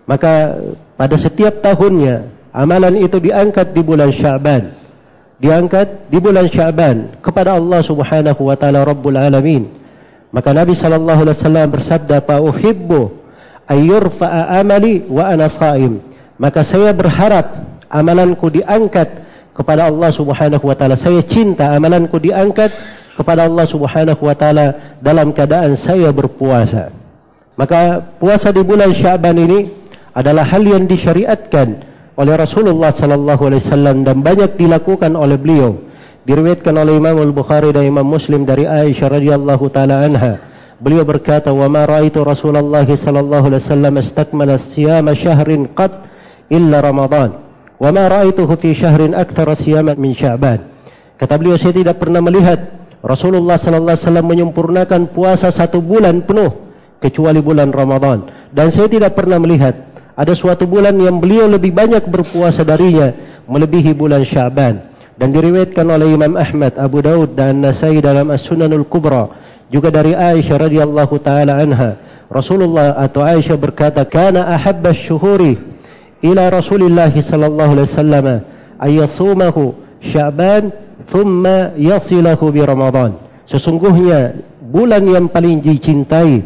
Maka 0.10 0.58
pada 0.98 1.16
setiap 1.16 1.62
tahunnya 1.62 2.26
amalan 2.50 2.98
itu 2.98 3.22
diangkat 3.22 3.78
di 3.78 3.82
bulan 3.86 4.10
Syaban 4.10 4.79
diangkat 5.40 6.12
di 6.12 6.20
bulan 6.20 6.52
Syaban 6.52 7.16
kepada 7.24 7.56
Allah 7.56 7.80
Subhanahu 7.80 8.42
wa 8.44 8.56
taala 8.60 8.84
Rabbul 8.84 9.16
Alamin. 9.16 9.72
Maka 10.30 10.54
Nabi 10.54 10.78
sallallahu 10.78 11.26
alaihi 11.26 11.38
wasallam 11.40 11.68
bersabda, 11.74 12.22
"Fa 12.22 12.38
uhibbu 12.44 13.10
ayyurfa'a 13.66 14.62
amali 14.62 15.08
wa 15.10 15.26
ana 15.26 15.50
sha'im." 15.50 16.04
Maka 16.38 16.62
saya 16.62 16.94
berharap 16.94 17.56
amalanku 17.90 18.52
diangkat 18.54 19.10
kepada 19.56 19.90
Allah 19.90 20.12
Subhanahu 20.14 20.64
wa 20.64 20.76
taala. 20.78 20.96
Saya 21.00 21.26
cinta 21.26 21.74
amalanku 21.74 22.22
diangkat 22.22 22.72
kepada 23.18 23.50
Allah 23.50 23.66
Subhanahu 23.66 24.22
wa 24.22 24.36
taala 24.38 24.96
dalam 25.04 25.34
keadaan 25.34 25.74
saya 25.76 26.14
berpuasa. 26.14 26.94
Maka 27.60 28.00
puasa 28.22 28.56
di 28.56 28.64
bulan 28.64 28.96
Syaban 28.96 29.36
ini 29.36 29.68
adalah 30.16 30.48
hal 30.48 30.64
yang 30.64 30.88
disyariatkan 30.88 31.89
oleh 32.20 32.36
Rasulullah 32.36 32.92
sallallahu 32.92 33.48
alaihi 33.48 33.64
wasallam 33.64 34.04
dan 34.04 34.20
banyak 34.20 34.60
dilakukan 34.60 35.16
oleh 35.16 35.40
beliau. 35.40 35.80
Diriwayatkan 36.28 36.76
oleh 36.76 37.00
Imam 37.00 37.16
Al-Bukhari 37.16 37.72
dan 37.72 37.88
Imam 37.88 38.04
Muslim 38.04 38.44
dari 38.44 38.68
Aisyah 38.68 39.08
radhiyallahu 39.08 39.66
taala 39.72 40.04
anha. 40.04 40.44
Beliau 40.84 41.08
berkata 41.08 41.56
wa 41.56 41.72
ma 41.72 41.88
raaitu 41.88 42.20
Rasulullah 42.20 42.84
sallallahu 42.84 43.46
alaihi 43.48 43.64
wasallam 43.64 43.94
istakmala 44.04 44.60
siyama 44.60 45.16
syahrin 45.16 45.72
qat 45.72 46.12
illa 46.52 46.84
Ramadan. 46.84 47.40
Wa 47.80 47.96
ma 47.96 48.12
raituhu 48.12 48.52
fi 48.60 48.76
syahrin 48.76 49.16
akthara 49.16 49.56
siyaman 49.56 49.96
min 49.96 50.12
Sya'ban. 50.12 50.68
Kata 51.16 51.40
beliau 51.40 51.56
saya 51.56 51.72
tidak 51.72 52.04
pernah 52.04 52.20
melihat 52.20 52.68
Rasulullah 53.00 53.56
sallallahu 53.56 53.96
alaihi 53.96 54.04
wasallam 54.04 54.28
menyempurnakan 54.28 55.02
puasa 55.16 55.56
satu 55.56 55.80
bulan 55.80 56.20
penuh 56.28 56.52
kecuali 57.00 57.40
bulan 57.40 57.72
Ramadan. 57.72 58.28
Dan 58.52 58.76
saya 58.76 58.92
tidak 58.92 59.16
pernah 59.16 59.40
melihat 59.40 59.89
ada 60.20 60.36
suatu 60.36 60.68
bulan 60.68 61.00
yang 61.00 61.24
beliau 61.24 61.48
lebih 61.48 61.72
banyak 61.72 62.04
berpuasa 62.12 62.68
darinya 62.68 63.16
melebihi 63.48 63.96
bulan 63.96 64.28
Sya'ban 64.28 64.84
dan 65.16 65.32
diriwayatkan 65.32 65.88
oleh 65.88 66.12
Imam 66.12 66.36
Ahmad, 66.36 66.76
Abu 66.76 67.00
Daud 67.00 67.40
dan 67.40 67.64
Nasai 67.64 68.04
dalam 68.04 68.28
As-Sunanul 68.28 68.84
Kubra 68.84 69.32
juga 69.72 69.88
dari 69.88 70.12
Aisyah 70.12 70.60
radhiyallahu 70.60 71.16
taala 71.24 71.64
anha 71.64 71.96
Rasulullah 72.28 73.00
atau 73.00 73.24
Aisyah 73.24 73.56
berkata 73.56 74.04
kana 74.04 74.52
ahabba 74.52 74.92
syuhuri 74.92 75.56
ila 76.20 76.52
Rasulullah 76.52 77.08
sallallahu 77.10 77.80
alaihi 77.80 77.88
wasallam 77.88 78.26
ayasumahu 78.76 79.80
Sya'ban 80.04 80.76
thumma 81.08 81.76
yasilahu 81.80 82.52
bi 82.52 82.60
Ramadan. 82.60 83.16
Sesungguhnya 83.48 84.36
bulan 84.60 85.04
yang 85.08 85.32
paling 85.32 85.64
dicintai 85.64 86.44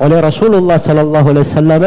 oleh 0.00 0.18
Rasulullah 0.22 0.78
sallallahu 0.78 1.26
alaihi 1.36 1.46
wasallam 1.46 1.82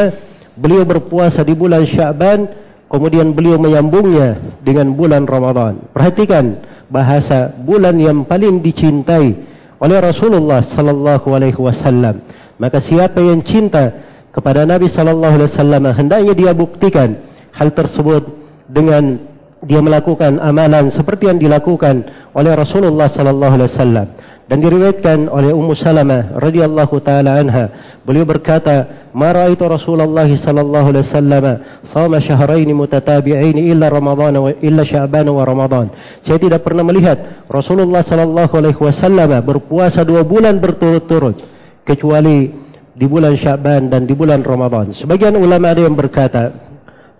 beliau 0.58 0.86
berpuasa 0.86 1.42
di 1.42 1.54
bulan 1.58 1.86
Sya'ban 1.86 2.50
kemudian 2.90 3.34
beliau 3.34 3.58
menyambungnya 3.58 4.38
dengan 4.62 4.94
bulan 4.94 5.26
Ramadan. 5.26 5.82
Perhatikan 5.90 6.62
bahasa 6.94 7.50
bulan 7.50 7.98
yang 7.98 8.22
paling 8.22 8.62
dicintai 8.62 9.34
oleh 9.82 9.98
Rasulullah 9.98 10.62
sallallahu 10.62 11.28
alaihi 11.34 11.58
wasallam. 11.58 12.22
Maka 12.62 12.78
siapa 12.78 13.18
yang 13.18 13.42
cinta 13.42 13.92
kepada 14.30 14.66
Nabi 14.66 14.86
sallallahu 14.90 15.42
alaihi 15.42 15.50
wasallam 15.50 15.84
hendaknya 15.94 16.34
dia 16.38 16.52
buktikan 16.54 17.18
hal 17.54 17.74
tersebut 17.74 18.30
dengan 18.70 19.22
dia 19.64 19.80
melakukan 19.80 20.38
amalan 20.42 20.94
seperti 20.94 21.30
yang 21.30 21.40
dilakukan 21.40 22.10
oleh 22.34 22.52
Rasulullah 22.58 23.08
sallallahu 23.08 23.54
alaihi 23.58 23.70
wasallam 23.70 24.08
dan 24.48 24.58
diriwayatkan 24.60 25.32
oleh 25.32 25.56
Ummu 25.56 25.74
Salamah 25.74 26.36
radhiyallahu 26.36 26.96
taala 27.00 27.40
anha 27.40 27.72
beliau 28.04 28.28
berkata 28.28 29.08
ma 29.16 29.32
raaitu 29.32 29.64
Rasulullah 29.64 30.28
sallallahu 30.28 30.88
alaihi 30.92 31.06
wasallam 31.08 31.46
shama 31.88 32.20
shahrayn 32.20 32.68
mutatabi'ain 32.76 33.56
illa 33.56 33.88
Ramadan 33.88 34.36
wa 34.44 34.52
illa 34.60 34.84
Sya'ban 34.84 35.32
wa 35.32 35.48
Ramadan 35.48 35.92
saya 36.28 36.38
tidak 36.38 36.68
pernah 36.68 36.84
melihat 36.84 37.48
Rasulullah 37.48 38.04
sallallahu 38.04 38.54
alaihi 38.60 38.80
wasallam 38.80 39.32
berpuasa 39.48 40.04
dua 40.04 40.28
bulan 40.28 40.60
berturut-turut 40.60 41.40
kecuali 41.88 42.64
di 42.94 43.06
bulan 43.10 43.34
Syaban 43.34 43.90
dan 43.90 44.06
di 44.06 44.14
bulan 44.14 44.46
Ramadan. 44.46 44.94
Sebagian 44.94 45.34
ulama 45.34 45.74
ada 45.74 45.82
yang 45.82 45.98
berkata, 45.98 46.54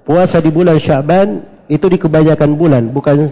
puasa 0.06 0.38
di 0.40 0.54
bulan 0.54 0.78
Syaban 0.78 1.42
itu 1.66 1.90
di 1.90 1.98
kebanyakan 1.98 2.54
bulan, 2.54 2.84
bukan 2.94 3.30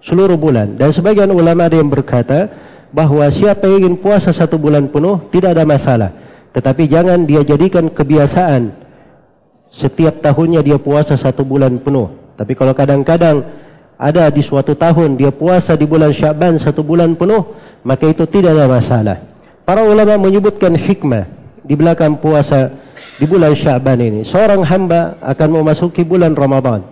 seluruh 0.00 0.40
bulan. 0.40 0.80
Dan 0.80 0.90
sebagian 0.90 1.28
ulama 1.28 1.68
ada 1.68 1.76
yang 1.76 1.92
berkata, 1.92 2.48
bahawa 2.94 3.26
siapa 3.34 3.66
ingin 3.66 3.98
puasa 3.98 4.30
satu 4.30 4.54
bulan 4.54 4.86
penuh, 4.86 5.18
tidak 5.34 5.58
ada 5.58 5.66
masalah. 5.66 6.14
Tetapi 6.54 6.86
jangan 6.86 7.26
dia 7.26 7.42
jadikan 7.42 7.90
kebiasaan, 7.90 8.70
setiap 9.74 10.22
tahunnya 10.22 10.62
dia 10.62 10.78
puasa 10.78 11.18
satu 11.18 11.42
bulan 11.42 11.82
penuh. 11.82 12.14
Tapi 12.38 12.54
kalau 12.54 12.70
kadang-kadang 12.70 13.42
ada 13.98 14.30
di 14.30 14.38
suatu 14.46 14.78
tahun 14.78 15.18
dia 15.18 15.34
puasa 15.34 15.74
di 15.74 15.82
bulan 15.82 16.14
Syaban 16.14 16.62
satu 16.62 16.86
bulan 16.86 17.18
penuh, 17.18 17.58
maka 17.82 18.06
itu 18.06 18.22
tidak 18.30 18.54
ada 18.54 18.70
masalah. 18.70 19.18
Para 19.66 19.82
ulama 19.82 20.14
menyebutkan 20.14 20.78
hikmah 20.78 21.26
di 21.66 21.74
belakang 21.74 22.14
puasa 22.22 22.70
di 23.18 23.26
bulan 23.26 23.58
Syaban 23.58 23.98
ini. 23.98 24.22
Seorang 24.22 24.62
hamba 24.62 25.18
akan 25.18 25.48
memasuki 25.50 26.06
bulan 26.06 26.38
Ramadan 26.38 26.86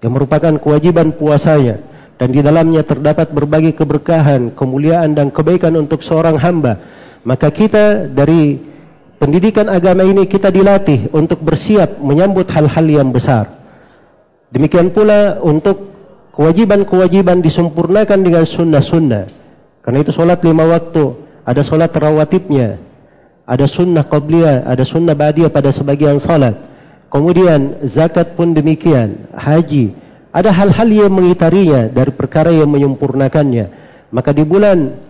yang 0.00 0.16
merupakan 0.16 0.56
kewajiban 0.56 1.12
puasanya 1.12 1.95
dan 2.16 2.28
di 2.32 2.40
dalamnya 2.40 2.80
terdapat 2.80 3.28
berbagai 3.32 3.76
keberkahan, 3.76 4.56
kemuliaan 4.56 5.12
dan 5.12 5.28
kebaikan 5.28 5.76
untuk 5.76 6.00
seorang 6.00 6.40
hamba. 6.40 6.80
Maka 7.28 7.52
kita 7.52 8.08
dari 8.08 8.56
pendidikan 9.20 9.68
agama 9.68 10.04
ini 10.04 10.24
kita 10.24 10.48
dilatih 10.48 11.12
untuk 11.12 11.44
bersiap 11.44 12.00
menyambut 12.00 12.48
hal-hal 12.52 12.86
yang 12.88 13.12
besar. 13.12 13.52
Demikian 14.48 14.94
pula 14.94 15.42
untuk 15.44 15.92
kewajiban-kewajiban 16.32 17.44
disempurnakan 17.44 18.20
dengan 18.24 18.44
sunnah-sunnah. 18.48 19.24
Karena 19.84 19.98
itu 20.00 20.12
solat 20.14 20.40
lima 20.40 20.64
waktu, 20.64 21.16
ada 21.44 21.60
solat 21.60 21.92
rawatibnya, 21.92 22.80
ada 23.44 23.66
sunnah 23.68 24.04
qabliyah, 24.06 24.64
ada 24.66 24.82
sunnah 24.82 25.14
ba'diyah 25.14 25.52
pada 25.52 25.70
sebagian 25.70 26.18
salat. 26.18 26.56
Kemudian 27.06 27.86
zakat 27.86 28.34
pun 28.34 28.52
demikian, 28.52 29.30
haji. 29.30 30.05
Ada 30.36 30.52
hal-hal 30.52 30.88
yang 30.92 31.16
mengitarinya 31.16 31.88
dari 31.88 32.12
perkara 32.12 32.52
yang 32.52 32.68
menyempurnakannya. 32.68 33.72
Maka 34.12 34.36
di 34.36 34.44
bulan 34.44 35.00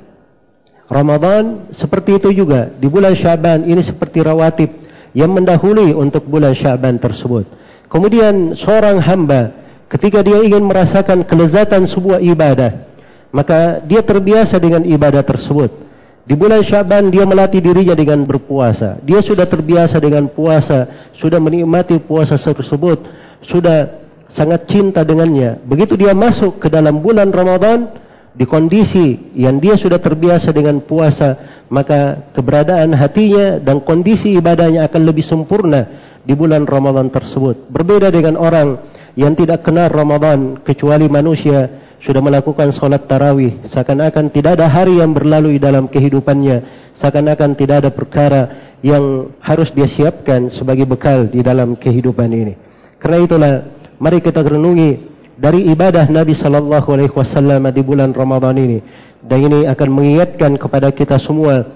Ramadan 0.86 1.66
seperti 1.74 2.22
itu 2.22 2.30
juga. 2.30 2.70
Di 2.70 2.86
bulan 2.86 3.18
Syaban 3.18 3.66
ini 3.66 3.82
seperti 3.82 4.22
rawatib 4.22 4.70
yang 5.18 5.34
mendahului 5.34 5.90
untuk 5.98 6.30
bulan 6.30 6.54
Syaban 6.54 7.02
tersebut. 7.02 7.50
Kemudian 7.90 8.54
seorang 8.54 9.02
hamba 9.02 9.50
ketika 9.90 10.22
dia 10.22 10.46
ingin 10.46 10.62
merasakan 10.62 11.26
kelezatan 11.26 11.90
sebuah 11.90 12.22
ibadah, 12.22 12.86
maka 13.34 13.82
dia 13.82 14.06
terbiasa 14.06 14.62
dengan 14.62 14.86
ibadah 14.86 15.26
tersebut. 15.26 15.74
Di 16.22 16.38
bulan 16.38 16.62
Syaban 16.62 17.10
dia 17.10 17.26
melatih 17.26 17.58
dirinya 17.58 17.98
dengan 17.98 18.22
berpuasa. 18.22 19.02
Dia 19.02 19.18
sudah 19.18 19.46
terbiasa 19.46 19.98
dengan 19.98 20.30
puasa, 20.30 20.86
sudah 21.18 21.42
menikmati 21.42 21.98
puasa 21.98 22.38
tersebut, 22.38 23.10
sudah 23.42 24.05
sangat 24.36 24.68
cinta 24.68 25.00
dengannya. 25.00 25.56
Begitu 25.64 25.96
dia 25.96 26.12
masuk 26.12 26.60
ke 26.60 26.68
dalam 26.68 27.00
bulan 27.00 27.32
Ramadan, 27.32 27.88
di 28.36 28.44
kondisi 28.44 29.32
yang 29.32 29.56
dia 29.56 29.80
sudah 29.80 29.96
terbiasa 29.96 30.52
dengan 30.52 30.84
puasa, 30.84 31.40
maka 31.72 32.28
keberadaan 32.36 32.92
hatinya 32.92 33.56
dan 33.56 33.80
kondisi 33.80 34.36
ibadahnya 34.36 34.84
akan 34.84 35.02
lebih 35.08 35.24
sempurna 35.24 35.88
di 36.20 36.36
bulan 36.36 36.68
Ramadan 36.68 37.08
tersebut. 37.08 37.72
Berbeda 37.72 38.12
dengan 38.12 38.36
orang 38.36 38.76
yang 39.16 39.32
tidak 39.32 39.64
kenal 39.64 39.88
Ramadan 39.88 40.60
kecuali 40.60 41.08
manusia 41.08 41.72
sudah 41.96 42.20
melakukan 42.20 42.70
solat 42.76 43.08
tarawih 43.08 43.64
seakan-akan 43.64 44.28
tidak 44.28 44.60
ada 44.60 44.68
hari 44.68 45.00
yang 45.00 45.16
berlalu 45.16 45.56
di 45.56 45.60
dalam 45.64 45.88
kehidupannya 45.88 46.62
seakan-akan 46.92 47.56
tidak 47.56 47.76
ada 47.82 47.90
perkara 47.90 48.42
yang 48.84 49.32
harus 49.40 49.72
dia 49.72 49.88
siapkan 49.88 50.52
sebagai 50.52 50.84
bekal 50.84 51.24
di 51.24 51.40
dalam 51.40 51.72
kehidupan 51.72 52.28
ini 52.30 52.54
karena 53.00 53.18
itulah 53.24 53.52
mari 54.00 54.18
kita 54.24 54.44
renungi 54.44 54.96
dari 55.36 55.68
ibadah 55.68 56.08
Nabi 56.08 56.32
sallallahu 56.32 56.88
alaihi 56.92 57.12
wasallam 57.12 57.68
di 57.70 57.82
bulan 57.84 58.16
Ramadan 58.16 58.56
ini. 58.56 58.78
Dan 59.26 59.38
ini 59.50 59.58
akan 59.66 59.88
mengingatkan 59.90 60.54
kepada 60.54 60.94
kita 60.94 61.18
semua 61.18 61.66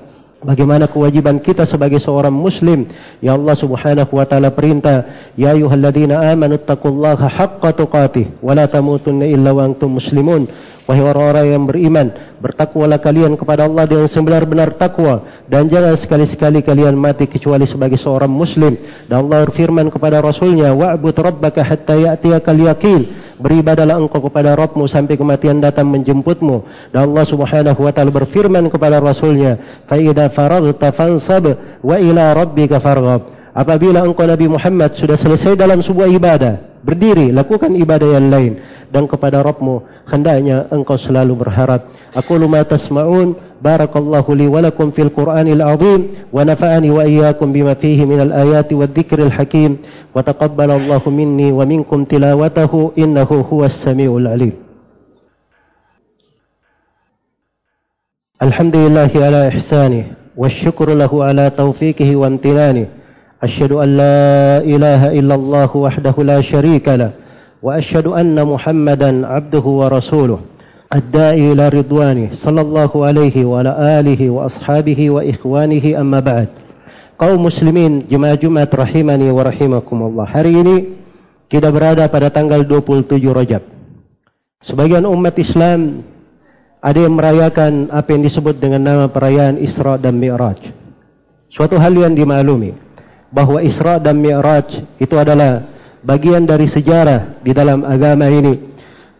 Bagaimana 0.40 0.88
kewajiban 0.88 1.36
kita 1.36 1.68
sebagai 1.68 2.00
seorang 2.00 2.32
muslim. 2.32 2.88
Ya 3.20 3.36
Allah 3.36 3.52
subhanahu 3.52 4.16
wa 4.16 4.24
ta'ala 4.24 4.48
perintah 4.48 5.04
Ya 5.36 5.52
ayuhalladzina 5.52 6.16
amanu 6.32 6.56
taqullaha 6.56 7.28
haqqa 7.28 7.76
tuqatih 7.76 8.40
Wa 8.40 8.56
la 8.56 8.64
tamutunna 8.64 9.28
illa 9.28 9.52
wa 9.52 9.68
antum 9.68 10.00
muslimun 10.00 10.48
Wahai 10.88 11.04
orang-orang 11.04 11.46
yang 11.52 11.64
beriman 11.68 12.06
Bertakwalah 12.40 13.00
kalian 13.00 13.36
kepada 13.36 13.68
Allah 13.68 13.84
dengan 13.84 14.08
sebenar-benar 14.08 14.72
takwa 14.76 15.28
Dan 15.44 15.68
jangan 15.68 15.96
sekali-sekali 15.98 16.64
kalian 16.64 16.96
mati 16.96 17.28
kecuali 17.28 17.68
sebagai 17.68 18.00
seorang 18.00 18.32
muslim 18.32 18.80
Dan 19.08 19.28
Allah 19.28 19.44
berfirman 19.44 19.92
kepada 19.92 20.24
Rasulnya 20.24 20.72
Wa'bud 20.72 21.16
rabbaka 21.20 21.60
hatta 21.60 21.96
ya'tiyakal 22.00 22.60
yakin 22.60 23.20
beribadalah 23.40 23.96
engkau 23.96 24.20
kepada 24.28 24.52
Rabbmu 24.52 24.84
sampai 24.84 25.16
kematian 25.16 25.64
datang 25.64 25.88
menjemputmu. 25.88 26.56
Dan 26.92 27.10
Allah 27.10 27.24
Subhanahu 27.24 27.80
wa 27.80 27.90
taala 27.90 28.12
berfirman 28.12 28.68
kepada 28.68 29.00
Rasulnya, 29.00 29.56
"Fa 29.88 29.96
idza 29.96 30.28
faraghta 30.28 30.92
fansab 30.92 31.56
wa 31.80 31.96
ila 31.96 32.36
rabbika 32.36 32.78
farghab." 32.78 33.32
Apabila 33.50 34.06
engkau 34.06 34.28
Nabi 34.28 34.46
Muhammad 34.46 34.94
sudah 34.94 35.18
selesai 35.18 35.58
dalam 35.58 35.82
sebuah 35.82 36.06
ibadah, 36.12 36.84
berdiri 36.86 37.34
lakukan 37.34 37.74
ibadah 37.74 38.20
yang 38.20 38.30
lain 38.30 38.52
dan 38.94 39.10
kepada 39.10 39.42
Rabbmu 39.42 39.99
hendaknya 40.10 40.66
engkau 40.74 40.98
selalu 40.98 41.46
berharap. 41.46 41.86
Aku 42.18 42.34
luma 42.36 42.66
tasma'un 42.66 43.38
barakallahu 43.62 44.34
li 44.34 44.50
wa 44.50 44.58
lakum 44.58 44.90
fil 44.90 45.14
Qur'anil 45.14 45.62
azim 45.62 46.26
wa 46.34 46.42
nafa'ani 46.42 46.90
wa 46.90 47.06
iyyakum 47.06 47.54
bima 47.54 47.78
fihi 47.78 48.02
minal 48.02 48.34
ayati 48.34 48.74
wad 48.74 48.90
dhikril 48.90 49.30
hakim. 49.30 49.78
وتقبل 50.14 50.70
الله 50.70 51.02
مني 51.06 51.52
ومنكم 51.52 52.04
تلاوته 52.04 52.92
إنه 52.98 53.46
هو 53.52 53.64
السميع 53.64 54.16
العليم 54.16 54.52
الحمد 58.42 58.76
لله 58.76 59.10
على 59.14 59.48
إحسانه 59.48 60.04
والشكر 60.36 60.94
له 60.94 61.24
على 61.24 61.50
توفيقه 61.50 62.16
وامتنانه 62.16 62.86
أشهد 63.42 63.72
أن 63.72 63.96
لا 63.96 64.58
إله 64.58 65.18
إلا 65.18 65.34
الله 65.34 65.76
وحده 65.76 66.14
لا 66.18 66.40
شريك 66.40 66.88
له 66.88 67.10
وأشهد 67.63 68.07
أن 68.07 68.37
محمدا 68.45 69.27
عبده 69.27 69.65
ورسوله 69.65 70.39
الداعي 70.93 71.51
إلى 71.51 71.69
رضوانه 71.69 72.29
صلى 72.33 72.61
الله 72.61 72.91
عليه 73.05 73.45
وعلى 73.45 73.99
آله 73.99 74.29
وأصحابه 74.29 75.09
وإخوانه 75.09 75.85
أما 76.01 76.19
بعد 76.19 76.49
kaum 77.15 77.39
muslimin 77.39 78.05
jemaah 78.11 78.35
Jumat 78.35 78.67
rahimani 78.71 79.31
wa 79.31 79.43
rahimakumullah. 79.43 80.27
Hari 80.27 80.51
ini 80.51 80.75
kita 81.47 81.71
berada 81.71 82.03
pada 82.11 82.27
tanggal 82.27 82.67
27 82.67 83.23
Rajab. 83.31 83.63
Sebagian 84.65 85.07
umat 85.07 85.35
Islam 85.39 86.03
ada 86.83 86.99
yang 86.99 87.15
merayakan 87.15 87.89
apa 87.89 88.13
yang 88.13 88.23
disebut 88.25 88.59
dengan 88.59 88.81
nama 88.83 89.05
perayaan 89.07 89.57
Isra 89.61 89.97
dan 89.97 90.19
Mi'raj. 90.19 90.59
Suatu 91.49 91.79
hal 91.79 91.95
yang 91.95 92.13
dimaklumi 92.13 92.75
bahawa 93.31 93.63
Isra 93.63 93.97
dan 93.97 94.19
Mi'raj 94.19 94.83
itu 94.99 95.15
adalah 95.15 95.63
bagian 96.04 96.48
dari 96.48 96.66
sejarah 96.66 97.40
di 97.44 97.52
dalam 97.52 97.84
agama 97.84 98.28
ini. 98.28 98.70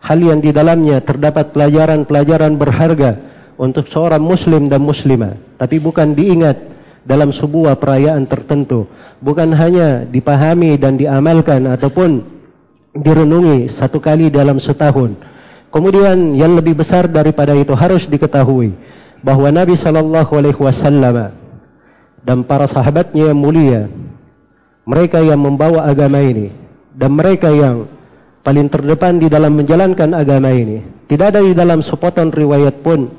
Hal 0.01 0.17
yang 0.17 0.41
di 0.41 0.49
dalamnya 0.49 1.05
terdapat 1.05 1.53
pelajaran-pelajaran 1.53 2.57
berharga 2.57 3.21
untuk 3.61 3.85
seorang 3.93 4.25
muslim 4.25 4.73
dan 4.73 4.81
muslimah. 4.81 5.37
Tapi 5.61 5.77
bukan 5.77 6.17
diingat 6.17 6.57
dalam 7.05 7.37
sebuah 7.37 7.77
perayaan 7.77 8.25
tertentu. 8.25 8.89
Bukan 9.21 9.53
hanya 9.53 10.09
dipahami 10.09 10.81
dan 10.81 10.97
diamalkan 10.97 11.69
ataupun 11.69 12.25
direnungi 12.97 13.69
satu 13.69 14.01
kali 14.01 14.33
dalam 14.33 14.57
setahun. 14.57 15.21
Kemudian 15.71 16.35
yang 16.35 16.57
lebih 16.57 16.81
besar 16.81 17.07
daripada 17.07 17.53
itu 17.55 17.77
harus 17.77 18.09
diketahui 18.09 18.75
bahawa 19.21 19.53
Nabi 19.53 19.77
sallallahu 19.77 20.33
alaihi 20.33 20.59
wasallam 20.59 21.37
dan 22.25 22.39
para 22.45 22.65
sahabatnya 22.67 23.33
yang 23.33 23.39
mulia 23.39 23.87
mereka 24.89 25.21
yang 25.21 25.39
membawa 25.39 25.87
agama 25.87 26.21
ini 26.25 26.51
dan 26.95 27.11
mereka 27.15 27.51
yang 27.51 27.87
paling 28.41 28.67
terdepan 28.73 29.21
di 29.21 29.29
dalam 29.29 29.55
menjalankan 29.55 30.11
agama 30.17 30.51
ini. 30.51 30.83
Tidak 31.07 31.27
ada 31.27 31.41
di 31.43 31.53
dalam 31.53 31.85
sepotong 31.85 32.33
riwayat 32.33 32.81
pun 32.81 33.11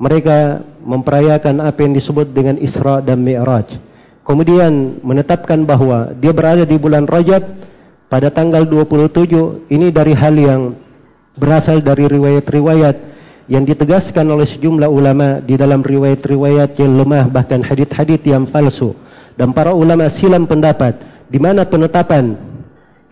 mereka 0.00 0.60
memperayakan 0.84 1.62
apa 1.62 1.86
yang 1.86 1.94
disebut 1.94 2.34
dengan 2.34 2.58
Isra 2.58 3.00
dan 3.00 3.22
Mi'raj. 3.22 3.80
Kemudian 4.24 5.04
menetapkan 5.04 5.68
bahawa 5.68 6.16
dia 6.16 6.32
berada 6.32 6.64
di 6.64 6.76
bulan 6.80 7.04
Rajab 7.04 7.44
pada 8.08 8.32
tanggal 8.32 8.64
27. 8.64 9.68
Ini 9.68 9.92
dari 9.92 10.16
hal 10.16 10.34
yang 10.34 10.62
berasal 11.36 11.84
dari 11.84 12.08
riwayat-riwayat 12.08 12.96
yang 13.52 13.68
ditegaskan 13.68 14.24
oleh 14.24 14.48
sejumlah 14.48 14.88
ulama 14.88 15.44
di 15.44 15.60
dalam 15.60 15.84
riwayat-riwayat 15.84 16.80
yang 16.80 16.96
lemah 16.96 17.28
bahkan 17.28 17.60
hadith-hadith 17.60 18.24
yang 18.24 18.48
palsu. 18.48 18.96
Dan 19.36 19.52
para 19.52 19.76
ulama 19.76 20.08
silam 20.08 20.48
pendapat 20.48 21.04
di 21.28 21.36
mana 21.36 21.68
penetapan 21.68 22.53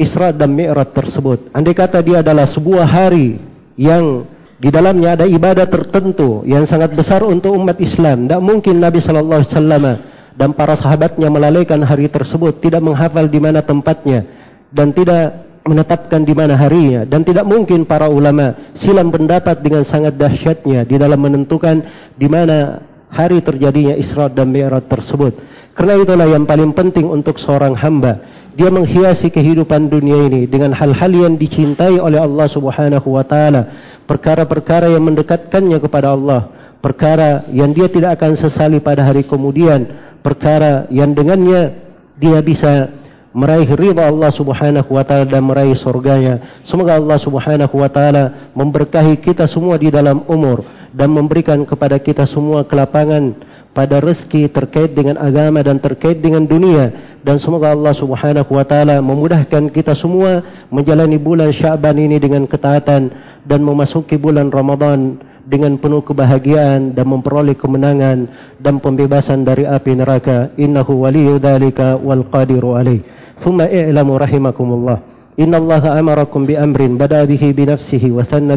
Isra 0.00 0.32
dan 0.32 0.56
Mi'raj 0.56 0.92
tersebut. 0.92 1.52
Andai 1.52 1.76
kata 1.76 2.00
dia 2.00 2.24
adalah 2.24 2.48
sebuah 2.48 2.86
hari 2.88 3.36
yang 3.76 4.24
di 4.62 4.70
dalamnya 4.70 5.18
ada 5.18 5.26
ibadah 5.26 5.66
tertentu 5.66 6.46
yang 6.46 6.62
sangat 6.70 6.94
besar 6.94 7.26
untuk 7.26 7.52
umat 7.58 7.82
Islam. 7.82 8.30
Tidak 8.30 8.42
mungkin 8.42 8.78
Nabi 8.78 9.02
Sallallahu 9.02 9.42
Alaihi 9.42 9.52
Wasallam 9.52 9.84
dan 10.38 10.50
para 10.54 10.78
sahabatnya 10.78 11.28
melalaikan 11.28 11.82
hari 11.82 12.06
tersebut, 12.06 12.62
tidak 12.62 12.80
menghafal 12.80 13.26
di 13.26 13.42
mana 13.42 13.60
tempatnya 13.60 14.24
dan 14.72 14.94
tidak 14.94 15.50
menetapkan 15.62 16.26
di 16.26 16.34
mana 16.34 16.58
harinya 16.58 17.06
dan 17.06 17.22
tidak 17.22 17.46
mungkin 17.46 17.86
para 17.86 18.10
ulama 18.10 18.58
silam 18.74 19.14
pendapat 19.14 19.62
dengan 19.62 19.86
sangat 19.86 20.18
dahsyatnya 20.18 20.82
di 20.82 20.98
dalam 20.98 21.22
menentukan 21.22 21.86
di 22.18 22.26
mana 22.26 22.82
hari 23.06 23.38
terjadinya 23.44 23.94
Isra 23.94 24.26
dan 24.26 24.50
Mi'raj 24.50 24.88
tersebut. 24.88 25.38
Karena 25.72 25.96
itulah 26.00 26.26
yang 26.28 26.44
paling 26.44 26.74
penting 26.74 27.06
untuk 27.08 27.38
seorang 27.38 27.78
hamba 27.78 28.20
dia 28.52 28.68
menghiasi 28.68 29.32
kehidupan 29.32 29.88
dunia 29.88 30.28
ini 30.28 30.44
dengan 30.44 30.76
hal-hal 30.76 31.12
yang 31.12 31.34
dicintai 31.40 31.96
oleh 31.96 32.20
Allah 32.20 32.46
Subhanahu 32.48 33.08
wa 33.08 33.24
taala, 33.24 33.72
perkara-perkara 34.04 34.92
yang 34.92 35.04
mendekatkannya 35.08 35.80
kepada 35.80 36.12
Allah, 36.12 36.52
perkara 36.84 37.48
yang 37.48 37.72
dia 37.72 37.88
tidak 37.88 38.20
akan 38.20 38.36
sesali 38.36 38.76
pada 38.76 39.08
hari 39.08 39.24
kemudian, 39.24 39.88
perkara 40.20 40.84
yang 40.92 41.16
dengannya 41.16 41.72
dia 42.20 42.38
bisa 42.44 42.92
meraih 43.32 43.68
ridha 43.72 44.04
Allah 44.04 44.28
Subhanahu 44.28 44.90
wa 44.92 45.04
taala 45.04 45.24
dan 45.24 45.42
meraih 45.48 45.72
surganya. 45.72 46.44
Semoga 46.68 47.00
Allah 47.00 47.16
Subhanahu 47.16 47.72
wa 47.72 47.88
taala 47.88 48.52
memberkahi 48.52 49.16
kita 49.16 49.48
semua 49.48 49.80
di 49.80 49.88
dalam 49.88 50.20
umur 50.28 50.68
dan 50.92 51.08
memberikan 51.08 51.64
kepada 51.64 51.96
kita 51.96 52.28
semua 52.28 52.68
kelapangan 52.68 53.32
pada 53.72 54.00
rezeki 54.00 54.52
terkait 54.52 54.92
dengan 54.92 55.16
agama 55.20 55.64
dan 55.64 55.80
terkait 55.80 56.20
dengan 56.20 56.44
dunia. 56.44 56.92
Dan 57.22 57.38
semoga 57.38 57.72
Allah 57.72 57.94
Subhanahu 57.94 58.50
wa 58.52 58.64
taala 58.66 58.98
memudahkan 59.00 59.70
kita 59.72 59.94
semua 59.94 60.42
menjalani 60.68 61.16
bulan 61.16 61.54
Syaban 61.54 61.96
ini 61.96 62.18
dengan 62.18 62.44
ketaatan 62.44 63.14
dan 63.46 63.60
memasuki 63.62 64.18
bulan 64.18 64.50
Ramadan 64.50 65.22
dengan 65.46 65.74
penuh 65.78 66.02
kebahagiaan 66.02 66.94
dan 66.94 67.06
memperoleh 67.06 67.54
kemenangan 67.58 68.26
dan 68.58 68.78
pembebasan 68.78 69.46
dari 69.46 69.66
api 69.66 69.98
neraka. 69.98 70.50
Innahu 70.58 71.06
waliyyu 71.06 71.38
dzalika 71.38 71.98
wal 71.98 72.26
qadiru 72.26 72.74
alaih. 72.78 73.02
Thumma 73.42 73.70
i'lamu 73.70 74.18
rahimakumullah. 74.18 75.02
Inna 75.40 75.56
allaha 75.56 75.96
amarakum 75.96 76.44
bi 76.44 76.60
amrin 76.60 77.00
bada 77.00 77.24
bihi 77.24 77.56
bi 77.56 77.64
nafsihi 77.64 78.12
wa 78.12 78.20
thanna 78.20 78.52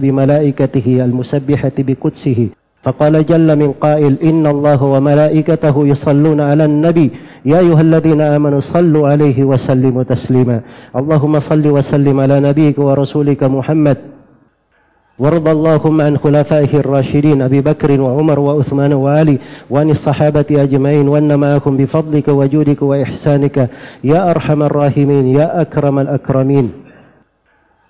فقال 2.85 3.25
جل 3.25 3.55
من 3.59 3.71
قائل 3.71 4.15
إن 4.23 4.47
الله 4.47 4.83
وملائكته 4.83 5.87
يصلون 5.87 6.41
على 6.41 6.65
النبي 6.65 7.11
يا 7.45 7.59
أيها 7.59 7.81
الذين 7.81 8.21
آمنوا 8.21 8.59
صلوا 8.59 9.07
عليه 9.09 9.43
وسلموا 9.43 10.03
تسليما. 10.03 10.61
اللهم 10.95 11.39
صل 11.39 11.67
وسلم 11.67 12.19
على 12.19 12.39
نبيك 12.39 12.79
ورسولك 12.79 13.43
محمد. 13.43 13.97
وارض 15.19 15.47
اللهم 15.47 16.01
عن 16.01 16.17
خلفائه 16.17 16.77
الراشدين 16.77 17.41
أبي 17.41 17.61
بكر 17.61 18.01
وعمر 18.01 18.39
وعثمان 18.39 18.93
وعلي 18.93 19.37
وعن 19.69 19.89
الصحابة 19.89 20.45
أجمعين 20.51 21.07
وأن 21.07 21.39
معكم 21.39 21.77
بفضلك 21.77 22.27
وجودك 22.27 22.81
وإحسانك. 22.81 23.69
يا 24.03 24.31
أرحم 24.31 24.63
الراحمين 24.63 25.35
يا 25.35 25.61
أكرم 25.61 25.99
الأكرمين. 25.99 26.71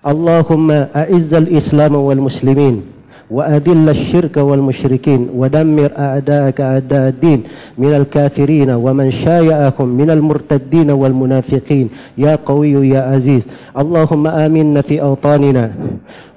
اللهم 0.08 0.72
أعز 0.72 1.34
الإسلام 1.34 1.96
والمسلمين. 1.96 2.84
وأذل 3.32 3.90
الشرك 3.90 4.38
والمشركين 4.38 5.30
ودمر 5.36 5.92
أعداءك 5.98 6.62
أعداء 6.62 7.10
الدين 7.10 7.44
من 7.78 7.94
الكافرين 7.94 8.70
ومن 8.70 9.12
شايعهم 9.12 9.88
من 9.88 10.10
المرتدين 10.10 10.92
والمنافقين. 10.92 11.90
يا 12.18 12.36
قوي 12.46 12.90
يا 12.90 13.02
عزيز 13.02 13.48
اللهم 13.78 14.28
آمنا 14.28 14.82
في 14.82 15.02
أوطاننا 15.02 15.72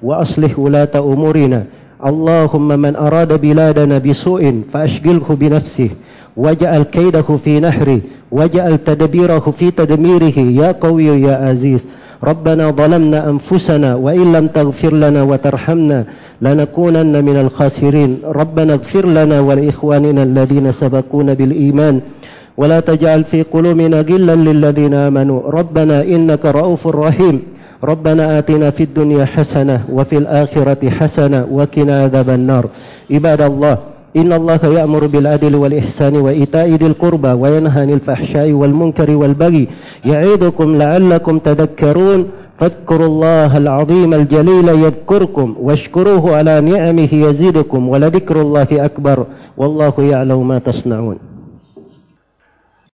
وأصلح 0.03 0.59
ولاة 0.59 0.89
أمورنا. 0.97 1.65
اللهم 2.07 2.69
من 2.69 2.97
أراد 2.97 3.41
بلادنا 3.41 3.99
بسوء 3.99 4.63
فأشغله 4.73 5.37
بنفسه. 5.41 5.89
واجعل 6.37 6.83
كيده 6.83 7.23
في 7.45 7.61
نحره 7.61 8.01
واجعل 8.31 8.79
تدبيره 8.79 9.55
في 9.59 9.71
تدميره. 9.71 10.39
يا 10.39 10.73
قوي 10.73 11.05
يا 11.05 11.49
عزيز 11.49 11.87
ربنا 12.25 12.71
ظلمنا 12.71 13.31
أنفسنا 13.31 13.95
وإن 13.95 14.33
لم 14.33 14.47
تغفر 14.47 14.95
لنا 14.95 15.23
وترحمنا 15.23 16.05
لنكونن 16.43 17.25
من 17.25 17.37
الخاسرين. 17.37 18.19
ربنا 18.25 18.73
اغفر 18.73 19.07
لنا 19.07 19.41
ولإخواننا 19.41 20.23
الذين 20.23 20.73
سبقونا 20.73 21.35
بالإيمان. 21.35 22.01
ولا 22.57 22.81
تجعل 22.81 23.25
في 23.25 23.43
قلوبنا 23.43 24.01
غلا 24.01 24.35
للذين 24.35 24.95
آمنوا. 24.95 25.51
ربنا 25.51 26.03
إنك 26.03 26.47
رؤوف 26.47 26.87
رحيم. 26.87 27.43
ربنا 27.85 28.39
آتنا 28.39 28.71
في 28.71 28.83
الدنيا 28.83 29.25
حسنة 29.25 29.81
وفي 29.93 30.19
الآخرة 30.19 30.91
حسنة 30.91 31.47
وقنا 31.53 32.03
عذاب 32.03 32.31
النار. 32.31 32.67
عباد 33.11 33.41
الله 33.41 33.79
إن 34.17 34.33
الله 34.33 34.61
يأمر 34.65 35.07
بالعدل 35.07 35.55
والإحسان 35.55 36.17
وإيتاء 36.17 36.69
ذي 36.69 36.87
القربى 36.87 37.29
وينهى 37.29 37.81
عن 37.81 37.91
الفحشاء 37.91 38.51
والمنكر 38.51 39.11
والبغي. 39.11 39.69
يعظكم 40.05 40.79
لعلكم 40.79 41.39
تذكرون. 41.39 42.27
فاذكروا 42.59 43.07
الله 43.07 43.57
العظيم 43.57 44.15
الجليل 44.15 44.69
يذكركم 44.69 45.57
واشكروه 45.61 46.37
على 46.37 46.61
نعمه 46.61 47.09
يزيدكم 47.13 47.89
ولذكر 47.89 48.41
الله 48.43 48.67
أكبر 48.73 49.27
والله 49.57 49.93
يعلم 49.99 50.49
ما 50.49 50.59
تصنعون 50.59 51.17